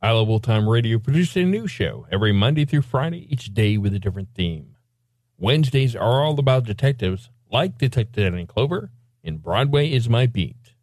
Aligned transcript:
I 0.00 0.12
Love 0.12 0.28
Old 0.28 0.44
Time 0.44 0.68
Radio 0.68 1.00
produces 1.00 1.38
a 1.38 1.42
new 1.44 1.66
show 1.66 2.06
every 2.12 2.30
Monday 2.32 2.64
through 2.64 2.82
Friday, 2.82 3.26
each 3.32 3.52
day 3.52 3.76
with 3.76 3.92
a 3.92 3.98
different 3.98 4.28
theme. 4.32 4.76
Wednesdays 5.36 5.96
are 5.96 6.24
all 6.24 6.38
about 6.38 6.64
detectives, 6.64 7.30
like 7.50 7.78
Detective 7.78 8.30
Danny 8.30 8.46
Clover 8.46 8.92
and 9.24 9.42
Broadway 9.42 9.90
is 9.90 10.08
My 10.08 10.26
Beat. 10.26 10.74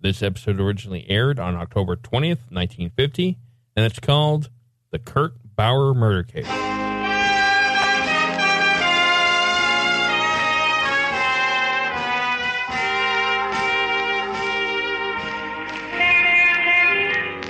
This 0.00 0.22
episode 0.22 0.60
originally 0.60 1.04
aired 1.10 1.38
on 1.38 1.56
October 1.56 1.94
20th, 1.94 2.48
1950, 2.50 3.36
and 3.76 3.84
it's 3.84 4.00
called 4.00 4.48
The 4.92 4.98
Kurt 4.98 5.34
Bauer 5.54 5.92
Murder 5.92 6.22
Case. 6.22 6.77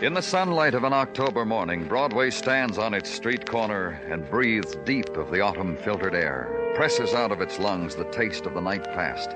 In 0.00 0.14
the 0.14 0.22
sunlight 0.22 0.74
of 0.74 0.84
an 0.84 0.92
October 0.92 1.44
morning, 1.44 1.84
Broadway 1.88 2.30
stands 2.30 2.78
on 2.78 2.94
its 2.94 3.10
street 3.10 3.44
corner 3.50 4.00
and 4.08 4.30
breathes 4.30 4.76
deep 4.84 5.08
of 5.16 5.32
the 5.32 5.40
autumn 5.40 5.76
filtered 5.76 6.14
air, 6.14 6.72
presses 6.76 7.14
out 7.14 7.32
of 7.32 7.40
its 7.40 7.58
lungs 7.58 7.96
the 7.96 8.04
taste 8.04 8.46
of 8.46 8.54
the 8.54 8.60
night 8.60 8.84
past. 8.84 9.30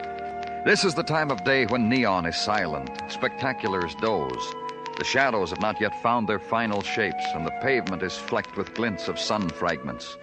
This 0.64 0.84
is 0.84 0.94
the 0.94 1.02
time 1.02 1.32
of 1.32 1.42
day 1.42 1.66
when 1.66 1.88
neon 1.88 2.26
is 2.26 2.36
silent, 2.36 2.90
spectaculars 3.08 4.00
doze. 4.00 4.54
The 4.98 5.04
shadows 5.04 5.50
have 5.50 5.60
not 5.60 5.80
yet 5.80 6.00
found 6.00 6.28
their 6.28 6.38
final 6.38 6.80
shapes, 6.80 7.24
and 7.34 7.44
the 7.44 7.58
pavement 7.60 8.04
is 8.04 8.16
flecked 8.16 8.56
with 8.56 8.72
glints 8.74 9.08
of 9.08 9.18
sun 9.18 9.48
fragments. 9.48 10.16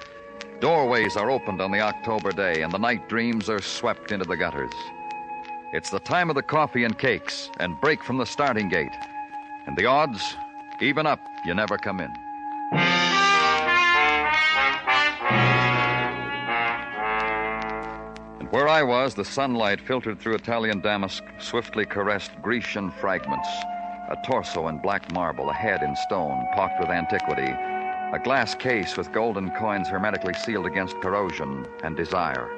Doorways 0.61 1.17
are 1.17 1.29
opened 1.29 1.59
on 1.59 1.71
the 1.73 1.81
October 1.81 2.31
day, 2.31 2.61
and 2.61 2.71
the 2.71 2.79
night 2.79 3.09
dreams 3.09 3.49
are 3.49 3.59
swept 3.59 4.13
into 4.13 4.23
the 4.23 4.37
gutters. 4.37 4.71
It's 5.73 5.89
the 5.89 5.99
time 5.99 6.29
of 6.29 6.37
the 6.37 6.43
coffee 6.43 6.85
and 6.85 6.97
cakes, 6.97 7.49
and 7.59 7.81
break 7.81 8.01
from 8.01 8.17
the 8.17 8.25
starting 8.25 8.69
gate. 8.69 8.95
And 9.69 9.77
the 9.77 9.85
odds, 9.85 10.35
even 10.81 11.05
up, 11.05 11.19
you 11.45 11.53
never 11.53 11.77
come 11.77 11.99
in. 11.99 12.11
And 18.39 18.51
where 18.51 18.67
I 18.67 18.81
was, 18.81 19.13
the 19.13 19.23
sunlight 19.23 19.79
filtered 19.79 20.19
through 20.19 20.33
Italian 20.33 20.79
damask 20.79 21.23
swiftly 21.37 21.85
caressed 21.85 22.31
Grecian 22.41 22.89
fragments. 22.89 23.47
A 24.09 24.17
torso 24.25 24.69
in 24.69 24.79
black 24.79 25.11
marble, 25.13 25.51
a 25.51 25.53
head 25.53 25.83
in 25.83 25.95
stone, 25.95 26.47
pocked 26.55 26.79
with 26.79 26.89
antiquity, 26.89 27.51
a 27.51 28.19
glass 28.23 28.55
case 28.55 28.97
with 28.97 29.11
golden 29.11 29.51
coins 29.51 29.87
hermetically 29.87 30.33
sealed 30.33 30.65
against 30.65 30.99
corrosion 30.99 31.67
and 31.83 31.95
desire. 31.95 32.49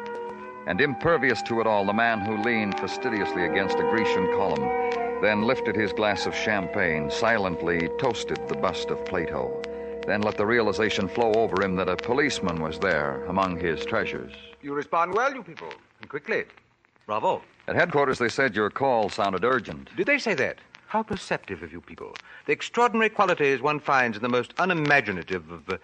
And 0.65 0.79
impervious 0.79 1.41
to 1.41 1.59
it 1.59 1.67
all, 1.67 1.85
the 1.85 1.91
man 1.91 2.21
who 2.21 2.41
leaned 2.41 2.79
fastidiously 2.79 3.43
against 3.43 3.79
a 3.79 3.89
Grecian 3.89 4.27
column, 4.37 5.00
then 5.21 5.43
lifted 5.43 5.75
his 5.75 5.93
glass 5.93 6.25
of 6.25 6.35
champagne, 6.35 7.09
silently 7.11 7.89
toasted 7.99 8.39
the 8.47 8.55
bust 8.55 8.89
of 8.89 9.05
Plato, 9.05 9.61
then 10.07 10.21
let 10.21 10.35
the 10.35 10.45
realization 10.45 11.07
flow 11.07 11.31
over 11.33 11.63
him 11.63 11.75
that 11.75 11.87
a 11.87 11.95
policeman 11.95 12.61
was 12.61 12.79
there 12.79 13.23
among 13.25 13.59
his 13.59 13.85
treasures. 13.85 14.33
You 14.61 14.73
respond 14.73 15.13
well, 15.13 15.33
you 15.33 15.43
people, 15.43 15.69
and 16.01 16.09
quickly. 16.09 16.45
Bravo. 17.05 17.41
At 17.67 17.75
headquarters, 17.75 18.17
they 18.17 18.29
said 18.29 18.55
your 18.55 18.69
call 18.69 19.09
sounded 19.09 19.45
urgent. 19.45 19.95
Did 19.95 20.07
they 20.07 20.17
say 20.17 20.33
that? 20.35 20.57
How 20.87 21.03
perceptive 21.03 21.63
of 21.63 21.71
you 21.71 21.81
people. 21.81 22.15
The 22.47 22.51
extraordinary 22.51 23.09
qualities 23.09 23.61
one 23.61 23.79
finds 23.79 24.17
in 24.17 24.23
the 24.23 24.29
most 24.29 24.53
unimaginative 24.57 25.49
of 25.51 25.69
uh, 25.69 25.77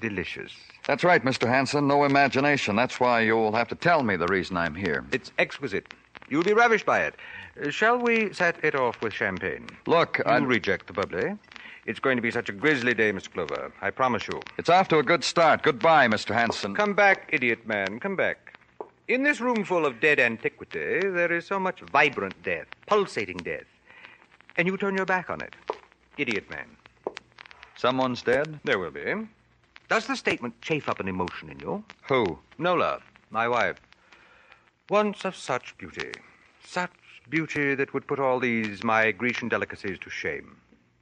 delicious. 0.00 0.52
That's 0.86 1.04
right, 1.04 1.24
Mr. 1.24 1.48
Hanson. 1.48 1.86
No 1.86 2.04
imagination. 2.04 2.76
That's 2.76 2.98
why 2.98 3.20
you'll 3.20 3.52
have 3.52 3.68
to 3.68 3.74
tell 3.74 4.02
me 4.02 4.16
the 4.16 4.26
reason 4.26 4.56
I'm 4.56 4.74
here. 4.74 5.04
It's 5.12 5.30
exquisite. 5.38 5.94
You'll 6.28 6.42
be 6.42 6.52
ravished 6.52 6.86
by 6.86 7.04
it. 7.04 7.14
Shall 7.70 7.98
we 7.98 8.32
set 8.32 8.64
it 8.64 8.74
off 8.74 9.00
with 9.02 9.12
champagne? 9.12 9.66
Look, 9.86 10.18
You 10.18 10.24
I... 10.24 10.38
reject 10.38 10.86
the 10.86 10.92
bubbly. 10.92 11.36
It's 11.84 11.98
going 12.00 12.16
to 12.16 12.22
be 12.22 12.30
such 12.30 12.48
a 12.48 12.52
grisly 12.52 12.94
day, 12.94 13.12
Mr. 13.12 13.32
Clover. 13.32 13.72
I 13.82 13.90
promise 13.90 14.26
you. 14.28 14.40
it's 14.56 14.68
off 14.68 14.88
to 14.88 14.98
a 14.98 15.02
good 15.02 15.24
start. 15.24 15.62
Goodbye, 15.62 16.06
Mr. 16.08 16.32
Hanson. 16.34 16.74
Come 16.74 16.94
back, 16.94 17.28
idiot 17.32 17.66
man. 17.66 17.98
Come 18.00 18.14
back. 18.16 18.56
In 19.08 19.24
this 19.24 19.40
room 19.40 19.64
full 19.64 19.84
of 19.84 20.00
dead 20.00 20.20
antiquity, 20.20 21.00
there 21.08 21.32
is 21.32 21.44
so 21.44 21.58
much 21.58 21.80
vibrant 21.80 22.40
death, 22.44 22.66
pulsating 22.86 23.38
death. 23.38 23.64
And 24.56 24.68
you 24.68 24.76
turn 24.76 24.96
your 24.96 25.06
back 25.06 25.28
on 25.28 25.40
it. 25.40 25.56
Idiot 26.16 26.48
man. 26.50 26.66
Someone's 27.76 28.22
dead? 28.22 28.60
There 28.64 28.78
will 28.78 28.92
be. 28.92 29.14
Does 29.88 30.06
the 30.06 30.14
statement 30.16 30.60
chafe 30.62 30.88
up 30.88 31.00
an 31.00 31.08
emotion 31.08 31.50
in 31.50 31.58
you? 31.58 31.82
Who? 32.08 32.38
Nola, 32.58 33.00
my 33.30 33.48
wife. 33.48 33.76
Once 34.88 35.24
of 35.24 35.34
such 35.34 35.76
beauty. 35.78 36.12
Such 36.64 36.92
beauty 37.28 37.74
that 37.74 37.94
would 37.94 38.06
put 38.06 38.18
all 38.18 38.38
these 38.40 38.82
my 38.82 39.12
Grecian 39.12 39.48
delicacies 39.48 39.98
to 40.00 40.10
shame. 40.10 40.56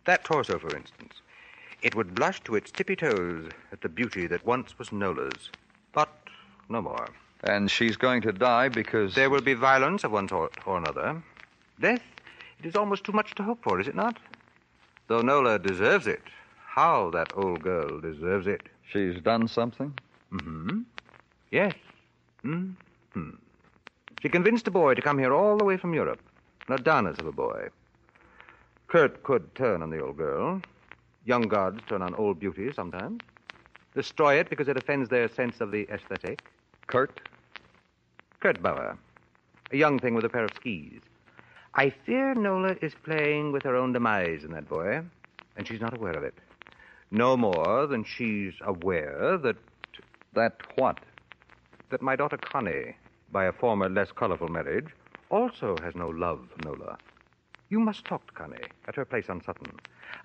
That 0.05 0.25
torso, 0.25 0.59
for 0.59 0.75
instance. 0.77 1.15
It 1.83 1.95
would 1.95 2.15
blush 2.15 2.41
to 2.43 2.57
its 2.57 2.71
tippy 2.71 2.97
toes 2.97 3.49
at 3.73 3.81
the 3.81 3.89
beauty 3.89 4.27
that 4.27 4.45
once 4.45 4.79
was 4.79 4.93
Nola's. 4.93 5.51
But 5.93 6.11
no 6.69 6.83
more. 6.83 7.09
And 7.45 7.71
she's 7.71 7.97
going 7.97 8.23
to 8.23 8.33
die 8.33 8.69
because. 8.69 9.15
There 9.15 9.31
will 9.31 9.41
be 9.41 9.55
violence 9.55 10.05
of 10.05 10.13
one 10.13 10.29
sort 10.29 10.55
or 10.67 10.77
another. 10.77 11.23
Death, 11.81 12.03
it 12.59 12.67
is 12.67 12.77
almost 12.77 13.05
too 13.05 13.13
much 13.13 13.35
to 13.37 13.43
hope 13.43 13.63
for, 13.63 13.81
is 13.81 13.89
it 13.89 13.95
not? 13.95 14.19
Though 15.09 15.23
Nola 15.23 15.59
deserves 15.59 16.07
it. 16.07 16.23
How 16.67 17.11
that 17.11 17.33
old 17.35 17.63
girl 17.63 18.01
deserves 18.01 18.47
it. 18.47 18.69
She's 18.93 19.21
done 19.21 19.49
something? 19.49 19.93
Mm-hmm. 20.33 20.81
Yes. 21.51 21.75
Mm-hmm. 22.45 23.31
She 24.21 24.29
convinced 24.29 24.69
a 24.69 24.71
boy 24.71 24.95
to 24.95 25.03
come 25.03 25.19
here 25.19 25.33
all 25.33 25.57
the 25.57 25.65
way 25.65 25.77
from 25.77 25.95
Europe. 25.95 26.21
An 26.69 26.75
Adonis 26.75 27.19
of 27.19 27.27
a 27.27 27.33
boy. 27.33 27.69
Kurt 28.87 29.23
could 29.23 29.55
turn 29.55 29.83
on 29.83 29.91
the 29.91 30.01
old 30.01 30.17
girl. 30.17 30.61
Young 31.25 31.43
gods 31.43 31.81
turn 31.89 32.03
on 32.03 32.15
old 32.15 32.39
beauty 32.39 32.73
sometimes. 32.73 33.21
Destroy 33.95 34.35
it 34.35 34.51
because 34.51 34.69
it 34.69 34.77
offends 34.77 35.09
their 35.09 35.29
sense 35.29 35.61
of 35.61 35.71
the 35.71 35.89
aesthetic. 35.91 36.43
Kurt? 36.87 37.21
Kurt 38.41 38.63
Bauer. 38.63 38.97
A 39.73 39.77
young 39.77 39.99
thing 39.99 40.15
with 40.15 40.25
a 40.25 40.29
pair 40.29 40.45
of 40.45 40.55
skis. 40.55 41.01
I 41.75 41.91
fear 41.91 42.35
Nola 42.35 42.77
is 42.83 42.95
playing 43.03 43.53
with 43.53 43.63
her 43.63 43.77
own 43.77 43.93
demise 43.93 44.45
in 44.45 44.53
that 44.53 44.69
boy, 44.69 45.03
and 45.57 45.67
she's 45.67 45.81
not 45.81 45.97
aware 45.97 46.13
of 46.13 46.25
it. 46.25 46.35
No 47.11 47.37
more 47.37 47.87
than 47.87 48.05
she's 48.05 48.55
aware 48.63 49.39
that. 49.39 49.57
That 50.35 50.61
what? 50.77 51.01
that 51.91 52.03
my 52.03 52.17
daughter 52.17 52.37
Connie, 52.37 52.95
by 53.33 53.45
a 53.45 53.53
former 53.53 53.89
less 53.89 54.13
colorful 54.13 54.49
marriage, 54.49 54.89
also 55.31 55.77
has 55.83 55.95
no 55.95 56.09
love 56.09 56.49
for 56.51 56.69
Nola. 56.69 56.99
You 57.69 57.79
must 57.79 58.05
talk 58.05 58.27
to 58.27 58.33
Connie 58.33 58.69
at 58.89 58.97
her 58.97 59.05
place 59.05 59.31
on 59.31 59.43
Sutton. 59.43 59.73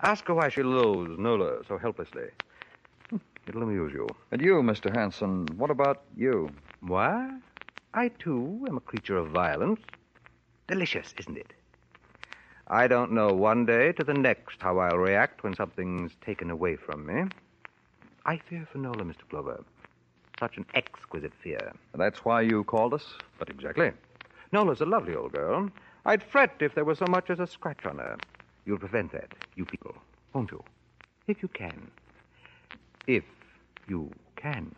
Ask 0.02 0.26
her 0.28 0.34
why 0.34 0.50
she 0.50 0.64
loathes 0.64 1.20
Nola 1.20 1.64
so 1.68 1.78
helplessly. 1.78 2.30
Hmm, 3.10 3.18
it'll 3.48 3.64
amuse 3.64 3.94
you. 3.94 4.08
And 4.32 4.42
you, 4.42 4.56
Mr. 4.56 4.94
Hanson, 4.94 5.46
what 5.58 5.70
about 5.70 6.02
you? 6.18 6.50
Why? 6.82 7.30
I, 7.94 8.10
too, 8.10 8.66
am 8.68 8.78
a 8.78 8.82
creature 8.82 9.18
of 9.18 9.30
violence. 9.30 9.80
Delicious, 10.68 11.14
isn't 11.20 11.38
it? 11.38 11.54
I 12.68 12.88
don't 12.88 13.12
know 13.12 13.32
one 13.32 13.68
day 13.68 13.92
to 13.92 14.04
the 14.04 14.16
next 14.16 14.60
how 14.60 14.80
I'll 14.80 14.98
react 14.98 15.44
when 15.44 15.56
something's 15.56 16.14
taken 16.26 16.50
away 16.50 16.76
from 16.76 17.06
me. 17.06 17.26
I 18.26 18.38
fear 18.38 18.68
for 18.72 18.80
Nola, 18.80 19.04
Mr. 19.04 19.30
Clover. 19.30 19.64
Such 20.40 20.58
an 20.58 20.66
exquisite 20.74 21.34
fear. 21.42 21.72
That's 21.94 22.26
why 22.26 22.42
you 22.42 22.64
called 22.66 22.94
us? 22.94 23.06
But 23.40 23.50
exactly. 23.50 23.92
Nola's 24.52 24.82
a 24.82 24.86
lovely 24.86 25.16
old 25.16 25.32
girl. 25.32 25.70
I'd 26.06 26.24
fret 26.24 26.56
if 26.60 26.76
there 26.76 26.86
was 26.86 27.00
so 27.00 27.06
much 27.10 27.30
as 27.30 27.40
a 27.40 27.48
scratch 27.48 27.86
on 27.86 27.98
her. 27.98 28.18
You'll 28.66 28.80
prevent 28.80 29.12
that, 29.14 29.34
you 29.56 29.66
people, 29.66 29.96
won't 30.34 30.52
you? 30.52 30.64
If 31.28 31.42
you 31.42 31.48
can. 31.48 31.90
If 33.08 33.24
you 33.88 34.12
can. 34.36 34.76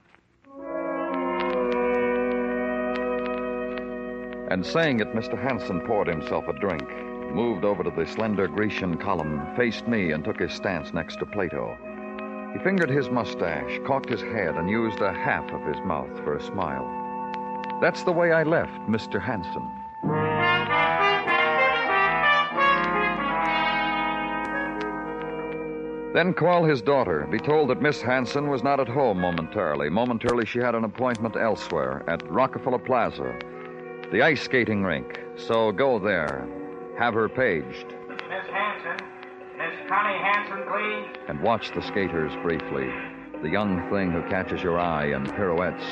And 4.50 4.66
saying 4.66 5.02
it, 5.02 5.14
Mr. 5.14 5.42
Hanson 5.42 5.82
poured 5.82 6.08
himself 6.08 6.48
a 6.48 6.54
drink, 6.54 6.88
moved 7.34 7.66
over 7.66 7.84
to 7.84 7.90
the 7.90 8.06
slender 8.06 8.48
Grecian 8.48 8.98
column, 8.98 9.46
faced 9.58 9.88
me, 9.88 10.12
and 10.12 10.24
took 10.24 10.40
his 10.40 10.54
stance 10.54 10.94
next 10.94 11.20
to 11.20 11.26
Plato. 11.26 11.78
He 12.58 12.64
fingered 12.64 12.90
his 12.90 13.12
mustache, 13.12 13.80
cocked 13.86 14.10
his 14.10 14.24
head, 14.24 14.56
and 14.56 14.68
used 14.68 15.00
a 15.00 15.14
half 15.14 15.48
of 15.52 15.64
his 15.68 15.78
mouth 15.86 16.10
for 16.24 16.36
a 16.36 16.42
smile. 16.42 16.90
That's 17.80 18.02
the 18.02 18.12
way 18.12 18.32
I 18.32 18.42
left 18.42 18.74
Mr. 18.90 19.22
Hanson. 19.22 19.70
Then 26.16 26.34
call 26.34 26.64
his 26.64 26.82
daughter, 26.82 27.28
be 27.30 27.38
told 27.38 27.70
that 27.70 27.84
Miss 27.84 28.02
Hanson 28.02 28.50
was 28.50 28.64
not 28.64 28.80
at 28.80 28.88
home 28.88 29.20
momentarily. 29.20 29.92
Momentarily, 29.92 30.48
she 30.48 30.58
had 30.58 30.74
an 30.74 30.84
appointment 30.84 31.36
elsewhere 31.36 32.04
at 32.08 32.28
Rockefeller 32.28 32.80
Plaza, 32.80 33.38
the 34.12 34.24
ice 34.24 34.42
skating 34.42 34.84
rink. 34.84 35.20
So 35.36 35.72
go 35.72 36.00
there, 36.00 36.48
have 36.98 37.14
her 37.14 37.30
paged, 37.30 37.94
Connie 39.88 40.18
Hanson, 40.20 40.64
please. 40.70 41.18
and 41.28 41.42
watch 41.42 41.72
the 41.74 41.82
skaters 41.82 42.32
briefly. 42.44 42.90
The 43.42 43.50
young 43.50 43.90
thing 43.90 44.12
who 44.12 44.22
catches 44.30 44.62
your 44.62 44.80
eye 44.80 45.08
in 45.08 45.26
pirouettes, 45.26 45.84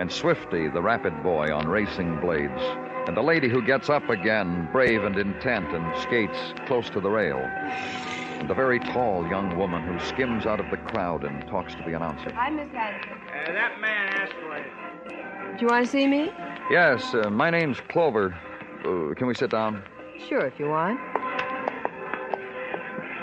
and 0.00 0.10
Swifty, 0.10 0.68
the 0.68 0.82
rapid 0.82 1.22
boy 1.22 1.54
on 1.54 1.68
racing 1.68 2.20
blades, 2.20 2.60
and 3.06 3.16
the 3.16 3.22
lady 3.22 3.48
who 3.48 3.62
gets 3.62 3.88
up 3.88 4.08
again, 4.08 4.68
brave 4.72 5.04
and 5.04 5.16
intent, 5.16 5.72
and 5.72 6.02
skates 6.02 6.38
close 6.66 6.90
to 6.90 7.00
the 7.00 7.10
rail, 7.10 7.38
and 7.38 8.48
the 8.50 8.54
very 8.54 8.80
tall 8.80 9.26
young 9.28 9.56
woman 9.56 9.82
who 9.82 9.98
skims 10.06 10.44
out 10.46 10.58
of 10.58 10.70
the 10.70 10.76
crowd 10.76 11.24
and 11.24 11.46
talks 11.48 11.74
to 11.74 11.82
the 11.86 11.94
announcer. 11.94 12.32
Hi, 12.34 12.50
Miss 12.50 12.68
Hanson. 12.72 13.10
Uh, 13.12 13.52
that 13.52 13.80
man 13.80 14.08
asked 14.14 14.32
for 14.34 14.58
you. 14.58 15.56
Do 15.56 15.60
you 15.62 15.68
want 15.68 15.84
to 15.86 15.90
see 15.90 16.06
me? 16.06 16.30
Yes, 16.70 17.14
uh, 17.14 17.30
my 17.30 17.48
name's 17.50 17.78
Clover. 17.88 18.36
Uh, 18.84 19.14
can 19.14 19.26
we 19.26 19.34
sit 19.34 19.50
down? 19.50 19.82
Sure, 20.28 20.44
if 20.46 20.58
you 20.58 20.68
want. 20.68 20.98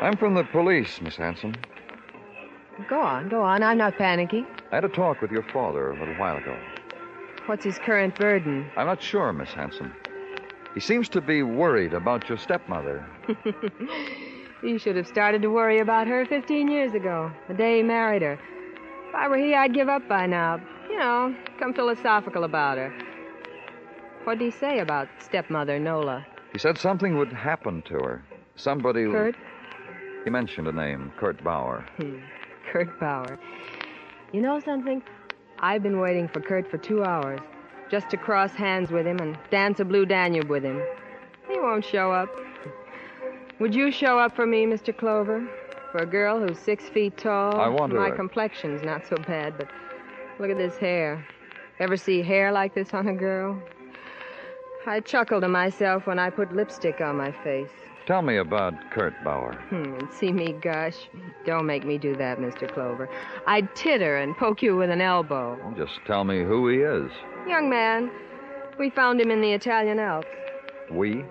I'm 0.01 0.17
from 0.17 0.33
the 0.35 0.43
police, 0.43 1.01
Miss 1.01 1.15
Hanson. 1.15 1.57
Go 2.89 2.99
on, 2.99 3.29
go 3.29 3.41
on. 3.41 3.63
I'm 3.63 3.77
not 3.77 3.97
panicking. 3.97 4.45
I 4.71 4.75
had 4.75 4.85
a 4.85 4.89
talk 4.89 5.21
with 5.21 5.31
your 5.31 5.43
father 5.53 5.91
a 5.91 5.99
little 5.99 6.15
while 6.15 6.37
ago. 6.37 6.57
What's 7.45 7.63
his 7.63 7.77
current 7.77 8.17
burden? 8.17 8.69
I'm 8.75 8.87
not 8.87 9.01
sure, 9.01 9.31
Miss 9.33 9.49
Hanson. 9.49 9.91
He 10.73 10.79
seems 10.79 11.07
to 11.09 11.21
be 11.21 11.43
worried 11.43 11.93
about 11.93 12.27
your 12.27 12.37
stepmother. 12.37 13.05
he 14.61 14.77
should 14.77 14.95
have 14.95 15.07
started 15.07 15.41
to 15.43 15.49
worry 15.49 15.79
about 15.79 16.07
her 16.07 16.25
15 16.25 16.69
years 16.69 16.93
ago, 16.93 17.31
the 17.47 17.53
day 17.53 17.77
he 17.77 17.83
married 17.83 18.23
her. 18.23 18.39
If 19.09 19.15
I 19.15 19.27
were 19.27 19.37
he, 19.37 19.53
I'd 19.53 19.73
give 19.73 19.89
up 19.89 20.07
by 20.07 20.25
now. 20.25 20.59
You 20.89 20.97
know, 20.97 21.35
come 21.59 21.73
philosophical 21.73 22.43
about 22.43 22.77
her. 22.77 22.91
What'd 24.23 24.41
he 24.41 24.51
say 24.51 24.79
about 24.79 25.09
stepmother 25.19 25.79
Nola? 25.79 26.25
He 26.51 26.57
said 26.57 26.77
something 26.77 27.17
would 27.17 27.31
happen 27.33 27.81
to 27.83 27.95
her. 27.95 28.25
Somebody. 28.55 29.05
Kurt? 29.05 29.35
He 30.23 30.29
mentioned 30.29 30.67
a 30.67 30.71
name, 30.71 31.11
Kurt 31.17 31.43
Bauer. 31.43 31.85
Hmm. 31.97 32.19
Kurt 32.71 32.99
Bauer. 32.99 33.37
You 34.31 34.41
know 34.41 34.59
something? 34.59 35.01
I've 35.59 35.83
been 35.83 35.99
waiting 35.99 36.27
for 36.27 36.41
Kurt 36.41 36.69
for 36.69 36.77
two 36.77 37.03
hours, 37.03 37.39
just 37.89 38.09
to 38.09 38.17
cross 38.17 38.53
hands 38.53 38.89
with 38.91 39.05
him 39.05 39.19
and 39.19 39.37
dance 39.51 39.79
a 39.79 39.85
blue 39.85 40.05
Danube 40.05 40.49
with 40.49 40.63
him. 40.63 40.81
He 41.49 41.59
won't 41.59 41.85
show 41.85 42.11
up. 42.11 42.29
Would 43.59 43.75
you 43.75 43.91
show 43.91 44.17
up 44.17 44.35
for 44.35 44.45
me, 44.45 44.65
Mr. 44.65 44.95
Clover? 44.95 45.47
For 45.91 45.99
a 45.99 46.05
girl 46.05 46.39
who's 46.39 46.57
six 46.57 46.85
feet 46.89 47.17
tall? 47.17 47.59
I 47.59 47.67
want 47.67 47.93
My 47.93 48.09
her. 48.09 48.15
complexion's 48.15 48.81
not 48.81 49.05
so 49.05 49.15
bad, 49.17 49.57
but 49.57 49.67
look 50.39 50.49
at 50.49 50.57
this 50.57 50.77
hair. 50.77 51.23
Ever 51.79 51.97
see 51.97 52.21
hair 52.23 52.51
like 52.51 52.73
this 52.73 52.93
on 52.93 53.07
a 53.07 53.13
girl? 53.13 53.61
I 54.87 54.99
chuckle 55.01 55.39
to 55.41 55.47
myself 55.47 56.07
when 56.07 56.17
I 56.17 56.29
put 56.29 56.53
lipstick 56.55 56.99
on 56.99 57.15
my 57.17 57.31
face. 57.31 57.69
Tell 58.05 58.21
me 58.21 58.37
about 58.37 58.73
Kurt 58.91 59.13
Bauer. 59.23 59.53
Hmm, 59.69 60.11
see 60.11 60.33
me 60.33 60.51
gush? 60.51 61.07
Don't 61.45 61.65
make 61.65 61.85
me 61.85 61.97
do 61.97 62.15
that, 62.17 62.37
Mr. 62.37 62.71
Clover. 62.71 63.07
I'd 63.47 63.73
titter 63.75 64.17
and 64.17 64.35
poke 64.35 64.61
you 64.61 64.75
with 64.75 64.89
an 64.89 64.99
elbow. 64.99 65.57
Just 65.77 65.99
tell 66.05 66.25
me 66.25 66.43
who 66.43 66.67
he 66.67 66.79
is. 66.79 67.09
Young 67.47 67.69
man, 67.69 68.11
we 68.77 68.89
found 68.89 69.21
him 69.21 69.31
in 69.31 69.39
the 69.39 69.53
Italian 69.53 69.99
Alps. 69.99 70.27
We? 70.91 71.23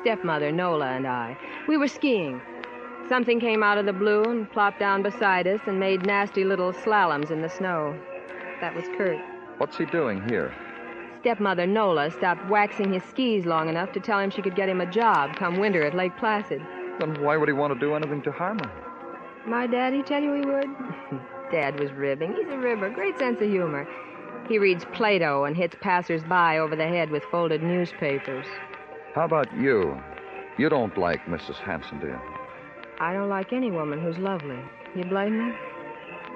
Stepmother, 0.00 0.52
Nola, 0.52 0.88
and 0.88 1.06
I. 1.06 1.36
We 1.66 1.78
were 1.78 1.88
skiing. 1.88 2.42
Something 3.08 3.40
came 3.40 3.62
out 3.62 3.78
of 3.78 3.86
the 3.86 3.92
blue 3.92 4.24
and 4.24 4.50
plopped 4.52 4.78
down 4.78 5.02
beside 5.02 5.46
us 5.46 5.60
and 5.66 5.80
made 5.80 6.04
nasty 6.04 6.44
little 6.44 6.72
slaloms 6.72 7.30
in 7.30 7.40
the 7.40 7.48
snow. 7.48 7.98
That 8.60 8.74
was 8.74 8.84
Kurt. 8.98 9.18
What's 9.56 9.78
he 9.78 9.86
doing 9.86 10.28
here? 10.28 10.52
Stepmother 11.26 11.66
Nola 11.66 12.08
stopped 12.12 12.48
waxing 12.48 12.92
his 12.92 13.02
skis 13.02 13.46
long 13.46 13.68
enough 13.68 13.90
to 13.90 13.98
tell 13.98 14.20
him 14.20 14.30
she 14.30 14.42
could 14.42 14.54
get 14.54 14.68
him 14.68 14.80
a 14.80 14.86
job 14.86 15.34
come 15.34 15.58
winter 15.58 15.82
at 15.82 15.92
Lake 15.92 16.16
Placid. 16.16 16.62
Then 17.00 17.20
why 17.20 17.36
would 17.36 17.48
he 17.48 17.52
want 17.52 17.74
to 17.74 17.80
do 17.80 17.96
anything 17.96 18.22
to 18.22 18.30
harm 18.30 18.60
her? 18.60 18.70
My 19.44 19.66
daddy 19.66 20.04
tell 20.04 20.22
you 20.22 20.34
he 20.34 20.42
would? 20.42 20.68
Dad 21.50 21.80
was 21.80 21.90
ribbing. 21.90 22.32
He's 22.36 22.46
a 22.46 22.56
ribber. 22.56 22.90
Great 22.90 23.18
sense 23.18 23.40
of 23.40 23.50
humor. 23.50 23.88
He 24.48 24.60
reads 24.60 24.84
Plato 24.92 25.46
and 25.46 25.56
hits 25.56 25.74
passers-by 25.80 26.58
over 26.58 26.76
the 26.76 26.86
head 26.86 27.10
with 27.10 27.24
folded 27.24 27.60
newspapers. 27.60 28.46
How 29.12 29.24
about 29.24 29.52
you? 29.58 30.00
You 30.58 30.68
don't 30.68 30.96
like 30.96 31.24
Mrs. 31.26 31.56
Hanson, 31.56 31.98
do 31.98 32.06
you? 32.06 32.20
I 33.00 33.12
don't 33.12 33.28
like 33.28 33.52
any 33.52 33.72
woman 33.72 34.00
who's 34.00 34.18
lovely. 34.18 34.60
You 34.94 35.02
blame 35.02 35.48
me? 35.48 35.56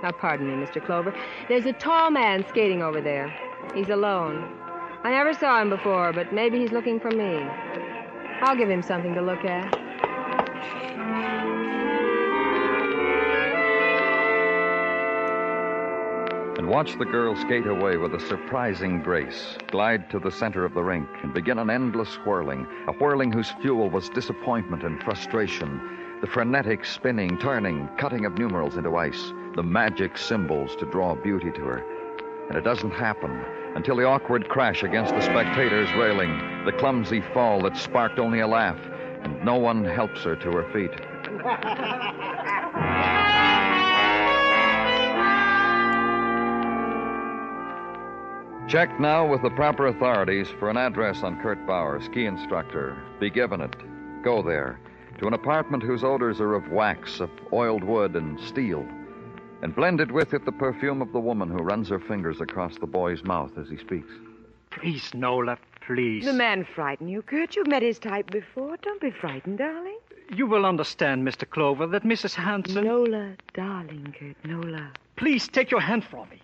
Now, 0.03 0.11
pardon 0.11 0.49
me, 0.49 0.67
Mr. 0.67 0.85
Clover. 0.85 1.15
There's 1.49 1.67
a 1.67 1.75
tall 1.75 2.11
man 2.11 2.45
skating 2.49 2.83
over 2.83 3.01
there. 3.01 3.33
He's 3.73 3.91
alone. 3.91 4.60
I 5.03 5.11
never 5.13 5.33
saw 5.33 5.63
him 5.63 5.71
before, 5.71 6.13
but 6.13 6.31
maybe 6.31 6.59
he's 6.59 6.73
looking 6.73 7.01
for 7.01 7.11
me. 7.11 7.49
I'll 8.43 8.57
give 8.57 8.69
him 8.69 8.83
something 8.83 9.15
to 9.15 9.23
look 9.23 9.45
at. 9.47 9.75
And 16.59 16.69
watch 16.69 16.99
the 16.99 17.07
girl 17.07 17.35
skate 17.35 17.67
away 17.67 17.97
with 17.97 18.15
a 18.15 18.21
surprising 18.21 19.03
grace, 19.03 19.57
glide 19.71 20.11
to 20.11 20.19
the 20.19 20.31
center 20.31 20.67
of 20.67 20.75
the 20.75 20.83
rink, 20.83 21.09
and 21.23 21.33
begin 21.33 21.59
an 21.59 21.71
endless 21.71 22.17
whirling, 22.27 22.67
a 22.87 22.93
whirling 22.93 23.33
whose 23.33 23.51
fuel 23.63 23.89
was 23.89 24.11
disappointment 24.11 24.83
and 24.83 25.03
frustration, 25.03 25.81
the 26.21 26.27
frenetic 26.27 26.85
spinning, 26.85 27.39
turning, 27.39 27.89
cutting 27.97 28.27
of 28.27 28.37
numerals 28.37 28.77
into 28.77 28.95
ice, 28.97 29.33
the 29.57 29.63
magic 29.63 30.19
symbols 30.19 30.77
to 30.77 30.85
draw 30.91 31.15
beauty 31.15 31.51
to 31.53 31.61
her. 31.63 31.83
And 32.49 32.59
it 32.59 32.65
doesn't 32.65 32.91
happen 32.91 33.43
until 33.75 33.97
the 33.97 34.05
awkward 34.05 34.49
crash 34.49 34.83
against 34.83 35.15
the 35.15 35.21
spectator's 35.21 35.93
railing, 35.95 36.65
the 36.65 36.73
clumsy 36.73 37.21
fall 37.33 37.63
that 37.63 37.77
sparked 37.77 38.19
only 38.19 38.41
a 38.41 38.47
laugh, 38.47 38.79
and 39.23 39.45
no 39.45 39.57
one 39.57 39.85
helps 39.85 40.23
her 40.25 40.37
to 40.37 40.51
her 40.51 40.71
feet. 40.73 40.91
Check 48.71 49.01
now 49.01 49.27
with 49.27 49.43
the 49.43 49.51
proper 49.51 49.89
authorities 49.89 50.49
for 50.61 50.71
an 50.71 50.77
address 50.77 51.25
on 51.25 51.41
Kurt 51.41 51.67
Bauer, 51.67 52.01
ski 52.01 52.27
instructor. 52.27 52.97
Be 53.19 53.29
given 53.29 53.61
it. 53.61 53.75
Go 54.23 54.43
there. 54.43 54.79
To 55.19 55.27
an 55.27 55.35
apartment 55.35 55.83
whose 55.83 56.05
odors 56.05 56.41
are 56.41 56.55
of 56.55 56.71
wax, 56.71 57.19
of 57.19 57.31
oiled 57.53 57.83
wood, 57.83 58.15
and 58.15 58.39
steel. 58.39 58.87
And 59.63 59.75
blended 59.75 60.11
with 60.11 60.33
it 60.33 60.45
the 60.45 60.53
perfume 60.53 61.03
of 61.03 61.13
the 61.13 61.21
woman 61.21 61.51
who 61.51 61.59
runs 61.59 61.89
her 61.91 62.01
fingers 62.01 62.41
across 62.41 62.77
the 62.79 62.87
boy's 62.87 63.23
mouth 63.23 63.53
as 63.59 63.69
he 63.69 63.77
speaks. 63.77 64.11
Please, 64.71 65.13
Nola, 65.13 65.59
please. 65.87 66.25
The 66.25 66.33
man 66.33 66.65
frighten 66.65 67.09
you, 67.09 67.23
Kurt. 67.23 67.57
You've 67.57 67.67
met 67.67 67.83
his 67.83 67.99
type 67.99 68.31
before. 68.31 68.77
Don't 68.79 69.01
be 69.01 69.11
frightened, 69.11 69.59
darling. 69.59 69.99
You 70.35 70.47
will 70.47 70.65
understand, 70.65 71.27
Mr. 71.27 71.49
Clover, 71.49 71.87
that 71.89 72.05
Mrs. 72.05 72.35
Hanson. 72.35 72.85
Nola, 72.85 73.35
darling, 73.53 74.15
Kurt, 74.19 74.37
Nola. 74.45 74.93
Please 75.17 75.49
take 75.49 75.71
your 75.71 75.81
hand 75.81 76.05
from 76.05 76.29
me. 76.31 76.41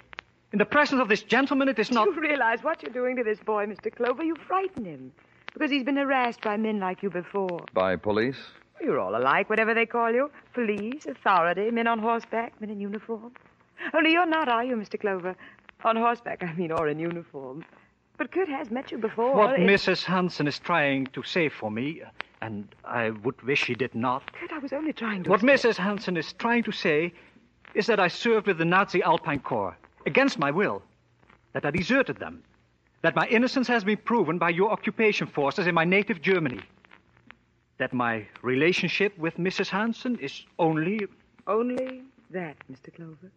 In 0.53 0.59
the 0.59 0.65
presence 0.65 1.01
of 1.01 1.09
this 1.09 1.23
gentleman, 1.23 1.69
it 1.69 1.79
is 1.79 1.91
not. 1.91 2.07
You 2.07 2.21
realize 2.21 2.63
what 2.63 2.83
you're 2.83 2.93
doing 2.93 3.17
to 3.17 3.25
this 3.25 3.39
boy, 3.39 3.67
Mr. 3.67 3.95
Clover? 3.95 4.25
You 4.25 4.37
frighten 4.47 4.85
him. 4.85 5.13
Because 5.55 5.71
he's 5.71 5.85
been 5.85 5.97
harassed 5.97 6.43
by 6.43 6.57
men 6.57 6.81
like 6.81 7.03
you 7.03 7.11
before. 7.11 7.65
By 7.73 7.97
police? 7.97 8.37
You're 8.83 9.01
all 9.01 9.17
alike, 9.17 9.49
whatever 9.51 9.75
they 9.75 9.87
call 9.87 10.13
you. 10.13 10.31
Police, 10.55 11.07
authority, 11.07 11.71
men 11.71 11.87
on 11.87 11.99
horseback, 11.99 12.61
men 12.61 12.71
in 12.71 12.81
uniform. 12.81 13.33
Only 13.95 14.13
you're 14.13 14.27
not, 14.27 14.49
are 14.49 14.65
you, 14.65 14.77
Mr. 14.77 15.01
Clover? 15.01 15.35
On 15.85 15.97
horseback, 15.97 16.43
I 16.43 16.53
mean, 16.55 16.73
or 16.73 16.89
in 16.89 16.99
uniform. 16.99 17.65
But 18.19 18.33
Kurt 18.33 18.49
has 18.49 18.71
met 18.71 18.91
you 18.91 18.99
before. 18.99 19.35
What 19.35 19.61
It- 19.61 19.67
Mrs. 19.69 20.05
Hanson 20.05 20.47
is 20.47 20.59
trying 20.59 21.07
to 21.09 21.23
say 21.23 21.49
for 21.49 21.71
me, 21.71 22.03
and 22.41 22.67
I 22.85 23.11
would 23.11 23.41
wish 23.43 23.65
she 23.65 23.75
did 23.75 23.95
not. 23.95 24.33
Kurt, 24.33 24.53
I 24.53 24.59
was 24.59 24.73
only 24.73 24.93
trying 24.93 25.25
to. 25.25 25.31
What 25.31 25.41
Mrs. 25.41 25.77
Hanson 25.77 26.17
is 26.17 26.33
trying 26.35 26.63
to 26.65 26.73
say 26.73 27.13
is 27.75 27.87
that 27.87 28.01
I 28.01 28.09
served 28.09 28.47
with 28.47 28.59
the 28.59 28.65
Nazi 28.65 29.03
Alpine 29.03 29.41
Corps 29.41 29.77
against 30.07 30.39
my 30.39 30.51
will, 30.51 30.83
that 31.53 31.67
I 31.67 31.71
deserted 31.71 32.17
them, 32.17 32.43
that 33.03 33.15
my 33.15 33.27
innocence 33.27 33.69
has 33.69 33.85
been 33.85 33.99
proven 33.99 34.39
by 34.39 34.49
your 34.51 34.71
occupation 34.71 35.27
forces 35.27 35.67
in 35.67 35.75
my 35.75 35.85
native 35.85 36.23
Germany, 36.23 36.61
that 37.79 37.93
my 37.93 38.27
relationship 38.43 39.17
with 39.19 39.37
Mrs. 39.37 39.69
Hanson 39.69 40.19
is 40.21 40.45
only. 40.59 41.01
Only 41.47 42.03
that, 42.31 42.57
Mr. 42.71 42.93
Clover. 42.95 43.31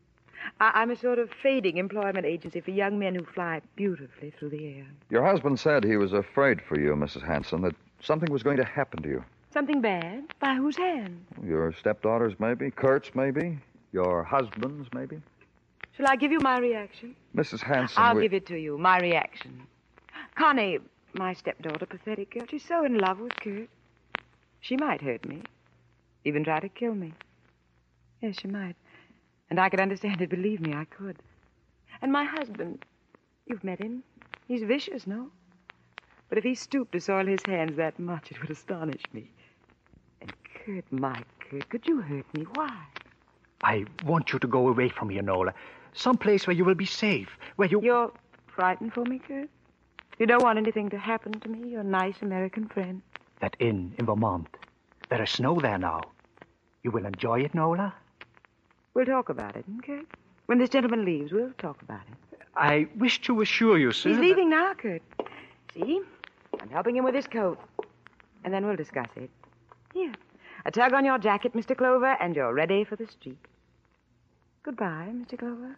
I- 0.59 0.71
I'm 0.81 0.89
a 0.89 0.95
sort 0.95 1.19
of 1.19 1.29
fading 1.43 1.77
employment 1.77 2.25
agency 2.25 2.59
for 2.61 2.71
young 2.71 2.97
men 2.97 3.13
who 3.13 3.23
fly 3.25 3.61
beautifully 3.75 4.31
through 4.31 4.49
the 4.49 4.77
air. 4.77 4.85
Your 5.09 5.23
husband 5.25 5.59
said 5.59 5.83
he 5.83 5.97
was 5.97 6.13
afraid 6.13 6.61
for 6.61 6.79
you, 6.79 6.95
Mrs. 6.95 7.23
Hanson, 7.25 7.61
that 7.61 7.75
something 8.01 8.31
was 8.31 8.41
going 8.41 8.57
to 8.57 8.63
happen 8.63 9.03
to 9.03 9.09
you. 9.09 9.23
Something 9.51 9.81
bad? 9.81 10.23
By 10.39 10.55
whose 10.55 10.77
hand? 10.77 11.25
Your 11.43 11.73
stepdaughters, 11.73 12.33
maybe. 12.39 12.71
Kurt's, 12.71 13.13
maybe. 13.13 13.59
Your 13.91 14.23
husband's, 14.23 14.87
maybe. 14.93 15.21
Shall 15.97 16.07
I 16.07 16.15
give 16.15 16.31
you 16.31 16.39
my 16.39 16.59
reaction? 16.59 17.15
Mrs. 17.35 17.61
Hanson. 17.61 18.01
I'll 18.01 18.15
we- 18.15 18.21
give 18.23 18.33
it 18.33 18.45
to 18.47 18.57
you, 18.57 18.77
my 18.77 18.99
reaction. 18.99 19.61
Connie, 20.35 20.79
my 21.13 21.33
stepdaughter, 21.33 21.85
pathetic 21.85 22.31
girl, 22.31 22.45
she's 22.49 22.63
so 22.63 22.85
in 22.85 22.97
love 22.97 23.19
with 23.19 23.35
Kurt. 23.41 23.67
She 24.61 24.75
might 24.77 25.01
hurt 25.01 25.27
me, 25.27 25.41
even 26.23 26.43
try 26.43 26.59
to 26.59 26.69
kill 26.69 26.93
me. 26.93 27.13
Yes, 28.21 28.39
she 28.39 28.47
might. 28.47 28.75
And 29.49 29.59
I 29.59 29.69
could 29.69 29.79
understand 29.79 30.21
it, 30.21 30.29
believe 30.29 30.59
me, 30.59 30.73
I 30.73 30.85
could. 30.85 31.17
And 32.01 32.11
my 32.11 32.23
husband, 32.23 32.85
you've 33.45 33.63
met 33.63 33.79
him. 33.79 34.03
He's 34.47 34.63
vicious, 34.63 35.07
no? 35.07 35.31
But 36.27 36.37
if 36.37 36.43
he 36.43 36.55
stooped 36.55 36.91
to 36.91 36.99
soil 36.99 37.25
his 37.25 37.39
hands 37.45 37.75
that 37.77 37.97
much, 37.99 38.31
it 38.31 38.39
would 38.41 38.51
astonish 38.51 39.01
me. 39.13 39.31
And 40.21 40.31
Kurt, 40.43 40.91
my 40.91 41.23
Kurt, 41.39 41.67
could 41.69 41.87
you 41.87 42.01
hurt 42.01 42.25
me? 42.33 42.45
Why? 42.53 42.77
I 43.63 43.85
want 44.05 44.31
you 44.31 44.39
to 44.39 44.47
go 44.47 44.67
away 44.67 44.89
from 44.89 45.09
here, 45.09 45.21
Nola. 45.21 45.53
Someplace 45.93 46.45
where 46.45 46.55
you 46.55 46.63
will 46.63 46.75
be 46.75 46.85
safe, 46.85 47.29
where 47.55 47.67
you. 47.67 47.81
You're 47.81 48.11
frightened 48.47 48.93
for 48.93 49.03
me, 49.05 49.19
Kurt? 49.19 49.49
You 50.19 50.27
don't 50.27 50.43
want 50.43 50.59
anything 50.59 50.89
to 50.89 50.97
happen 50.97 51.31
to 51.39 51.49
me, 51.49 51.69
your 51.69 51.83
nice 51.83 52.21
American 52.21 52.67
friend? 52.67 53.01
That 53.41 53.55
inn 53.59 53.93
in 53.97 54.05
Vermont. 54.05 54.47
There 55.09 55.21
is 55.21 55.29
snow 55.29 55.59
there 55.59 55.77
now. 55.77 56.01
You 56.83 56.91
will 56.91 57.05
enjoy 57.05 57.41
it, 57.41 57.53
Nola? 57.53 57.93
We'll 58.93 59.05
talk 59.05 59.29
about 59.29 59.55
it, 59.55 59.65
okay? 59.79 60.01
When 60.47 60.57
this 60.57 60.69
gentleman 60.69 61.05
leaves, 61.05 61.31
we'll 61.31 61.53
talk 61.57 61.81
about 61.81 62.01
it. 62.11 62.39
I 62.55 62.87
wish 62.97 63.21
to 63.21 63.41
assure 63.41 63.77
you, 63.77 63.91
sir. 63.91 64.09
He's 64.09 64.17
that- 64.17 64.23
leaving 64.23 64.49
now, 64.49 64.73
Kurt. 64.73 65.01
See? 65.73 66.01
I'm 66.59 66.69
helping 66.69 66.95
him 66.97 67.03
with 67.05 67.15
his 67.15 67.27
coat. 67.27 67.59
And 68.43 68.53
then 68.53 68.65
we'll 68.65 68.75
discuss 68.75 69.07
it. 69.15 69.29
Here. 69.93 70.13
A 70.65 70.71
tug 70.71 70.93
on 70.93 71.05
your 71.05 71.17
jacket, 71.17 71.53
Mr. 71.53 71.75
Clover, 71.77 72.17
and 72.19 72.35
you're 72.35 72.53
ready 72.53 72.83
for 72.83 72.95
the 72.95 73.07
street. 73.07 73.37
Goodbye, 74.63 75.09
Mr. 75.13 75.37
Clover. 75.37 75.77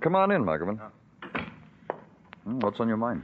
Come 0.00 0.14
on 0.14 0.30
in, 0.30 0.44
Muggavan. 0.44 0.78
Hmm, 2.44 2.58
What's 2.60 2.80
on 2.80 2.88
your 2.88 2.96
mind? 2.96 3.22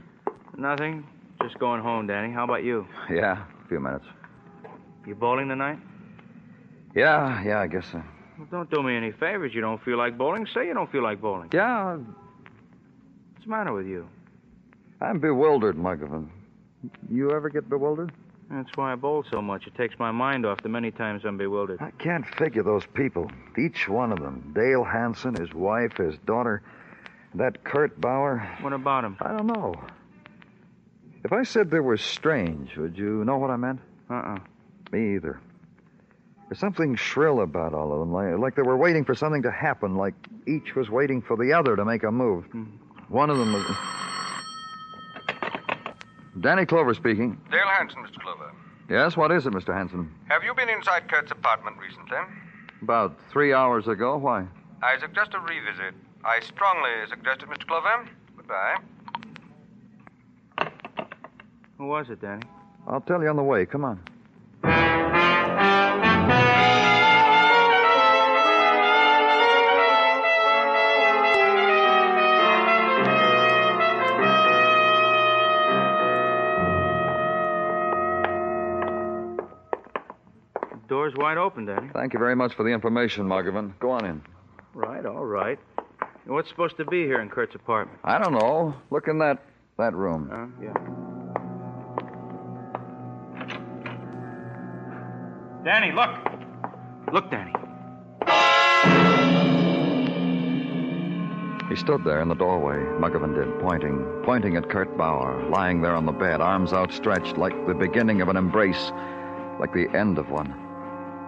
Nothing. 0.57 1.05
Just 1.41 1.57
going 1.59 1.81
home, 1.81 2.07
Danny. 2.07 2.33
How 2.33 2.43
about 2.43 2.63
you? 2.63 2.87
Yeah, 3.11 3.43
a 3.63 3.67
few 3.67 3.79
minutes. 3.79 4.05
You 5.05 5.15
bowling 5.15 5.47
tonight? 5.49 5.77
Yeah, 6.95 7.43
yeah, 7.43 7.59
I 7.59 7.67
guess 7.67 7.85
so. 7.91 8.01
Well, 8.37 8.47
don't 8.51 8.69
do 8.71 8.81
me 8.81 8.95
any 8.95 9.11
favors. 9.11 9.53
You 9.53 9.61
don't 9.61 9.83
feel 9.83 9.97
like 9.97 10.17
bowling? 10.17 10.47
Say 10.53 10.67
you 10.67 10.73
don't 10.73 10.91
feel 10.91 11.03
like 11.03 11.21
bowling. 11.21 11.49
Yeah, 11.53 11.95
What's 11.97 13.43
the 13.45 13.49
matter 13.49 13.73
with 13.73 13.85
you? 13.85 14.07
I'm 15.01 15.19
bewildered, 15.19 15.75
Muggavan. 15.77 16.29
You 17.11 17.31
ever 17.31 17.49
get 17.49 17.69
bewildered? 17.69 18.11
That's 18.49 18.69
why 18.75 18.91
I 18.91 18.95
bowl 18.95 19.23
so 19.31 19.41
much. 19.41 19.65
It 19.67 19.75
takes 19.75 19.97
my 19.97 20.11
mind 20.11 20.45
off 20.45 20.61
the 20.61 20.69
many 20.69 20.91
times 20.91 21.23
I'm 21.25 21.37
bewildered. 21.37 21.81
I 21.81 21.91
can't 21.91 22.25
figure 22.37 22.63
those 22.63 22.85
people. 22.93 23.29
Each 23.57 23.87
one 23.87 24.11
of 24.11 24.19
them. 24.19 24.53
Dale 24.55 24.83
Hanson, 24.83 25.35
his 25.35 25.53
wife, 25.53 25.97
his 25.97 26.15
daughter, 26.25 26.61
that 27.33 27.63
Kurt 27.63 27.99
Bauer. 27.99 28.47
What 28.61 28.73
about 28.73 29.03
him? 29.03 29.17
I 29.19 29.35
don't 29.35 29.47
know. 29.47 29.73
If 31.23 31.33
I 31.33 31.43
said 31.43 31.71
they 31.71 31.79
were 31.79 31.97
strange, 31.97 32.77
would 32.77 32.97
you 32.97 33.25
know 33.25 33.37
what 33.37 33.49
I 33.49 33.55
meant? 33.55 33.79
Uh-uh. 34.09 34.37
Me 34.91 35.15
either. 35.15 35.41
There's 36.47 36.59
something 36.59 36.95
shrill 36.95 37.41
about 37.41 37.73
all 37.73 37.91
of 37.91 37.99
them, 37.99 38.13
like, 38.13 38.37
like 38.37 38.55
they 38.55 38.61
were 38.61 38.77
waiting 38.77 39.03
for 39.03 39.15
something 39.15 39.41
to 39.41 39.51
happen, 39.51 39.95
like 39.95 40.13
each 40.45 40.75
was 40.75 40.89
waiting 40.91 41.23
for 41.23 41.35
the 41.35 41.53
other 41.53 41.75
to 41.75 41.83
make 41.83 42.03
a 42.03 42.11
move. 42.11 42.45
Hmm. 42.45 42.65
One 43.09 43.31
of 43.31 43.39
them 43.39 43.53
was. 43.53 43.65
Danny 46.41 46.65
Clover 46.65 46.93
speaking. 46.93 47.39
Dale 47.51 47.67
Hanson, 47.77 48.03
Mr. 48.03 48.19
Clover. 48.21 48.51
Yes, 48.89 49.17
what 49.17 49.31
is 49.31 49.45
it, 49.45 49.53
Mr. 49.53 49.73
Hanson? 49.73 50.13
Have 50.29 50.43
you 50.43 50.53
been 50.53 50.69
inside 50.69 51.07
Kurt's 51.07 51.31
apartment 51.31 51.77
recently? 51.77 52.17
About 52.81 53.17
three 53.31 53.53
hours 53.53 53.87
ago. 53.87 54.17
Why? 54.17 54.45
I 54.83 54.99
suggest 54.99 55.33
a 55.33 55.39
revisit. 55.39 55.95
I 56.23 56.39
strongly 56.41 56.89
suggest 57.09 57.41
it, 57.41 57.49
Mr. 57.49 57.65
Clover. 57.65 58.09
Goodbye. 58.35 58.77
Who 61.77 61.87
was 61.87 62.09
it, 62.09 62.21
Danny? 62.21 62.43
I'll 62.87 63.01
tell 63.01 63.21
you 63.21 63.29
on 63.29 63.35
the 63.35 63.43
way. 63.43 63.65
Come 63.65 63.83
on. 63.85 63.99
Wide 81.15 81.37
open, 81.37 81.65
Danny. 81.65 81.89
Thank 81.93 82.13
you 82.13 82.19
very 82.19 82.35
much 82.35 82.53
for 82.55 82.63
the 82.63 82.69
information, 82.69 83.25
Muggavan. 83.27 83.77
Go 83.79 83.91
on 83.91 84.05
in. 84.05 84.21
Right, 84.73 85.05
all 85.05 85.25
right. 85.25 85.57
What's 86.25 86.49
supposed 86.49 86.77
to 86.77 86.85
be 86.85 87.03
here 87.03 87.21
in 87.21 87.29
Kurt's 87.29 87.55
apartment? 87.55 87.99
I 88.03 88.17
don't 88.17 88.33
know. 88.33 88.73
Look 88.89 89.07
in 89.07 89.19
that 89.19 89.43
that 89.77 89.93
room. 89.93 90.29
Huh? 90.31 90.47
Yeah. 90.61 90.73
Danny, 95.63 95.91
look. 95.91 96.09
Look, 97.13 97.31
Danny. 97.31 97.53
He 101.69 101.75
stood 101.75 102.03
there 102.03 102.21
in 102.21 102.29
the 102.29 102.35
doorway, 102.35 102.77
Muggavan 102.99 103.35
did, 103.35 103.59
pointing, 103.59 104.05
pointing 104.23 104.55
at 104.55 104.69
Kurt 104.69 104.95
Bauer, 104.97 105.49
lying 105.49 105.81
there 105.81 105.95
on 105.95 106.05
the 106.05 106.11
bed, 106.11 106.39
arms 106.39 106.73
outstretched 106.73 107.37
like 107.37 107.53
the 107.67 107.73
beginning 107.73 108.21
of 108.21 108.29
an 108.29 108.37
embrace, 108.37 108.91
like 109.59 109.73
the 109.73 109.87
end 109.95 110.17
of 110.17 110.29
one. 110.29 110.64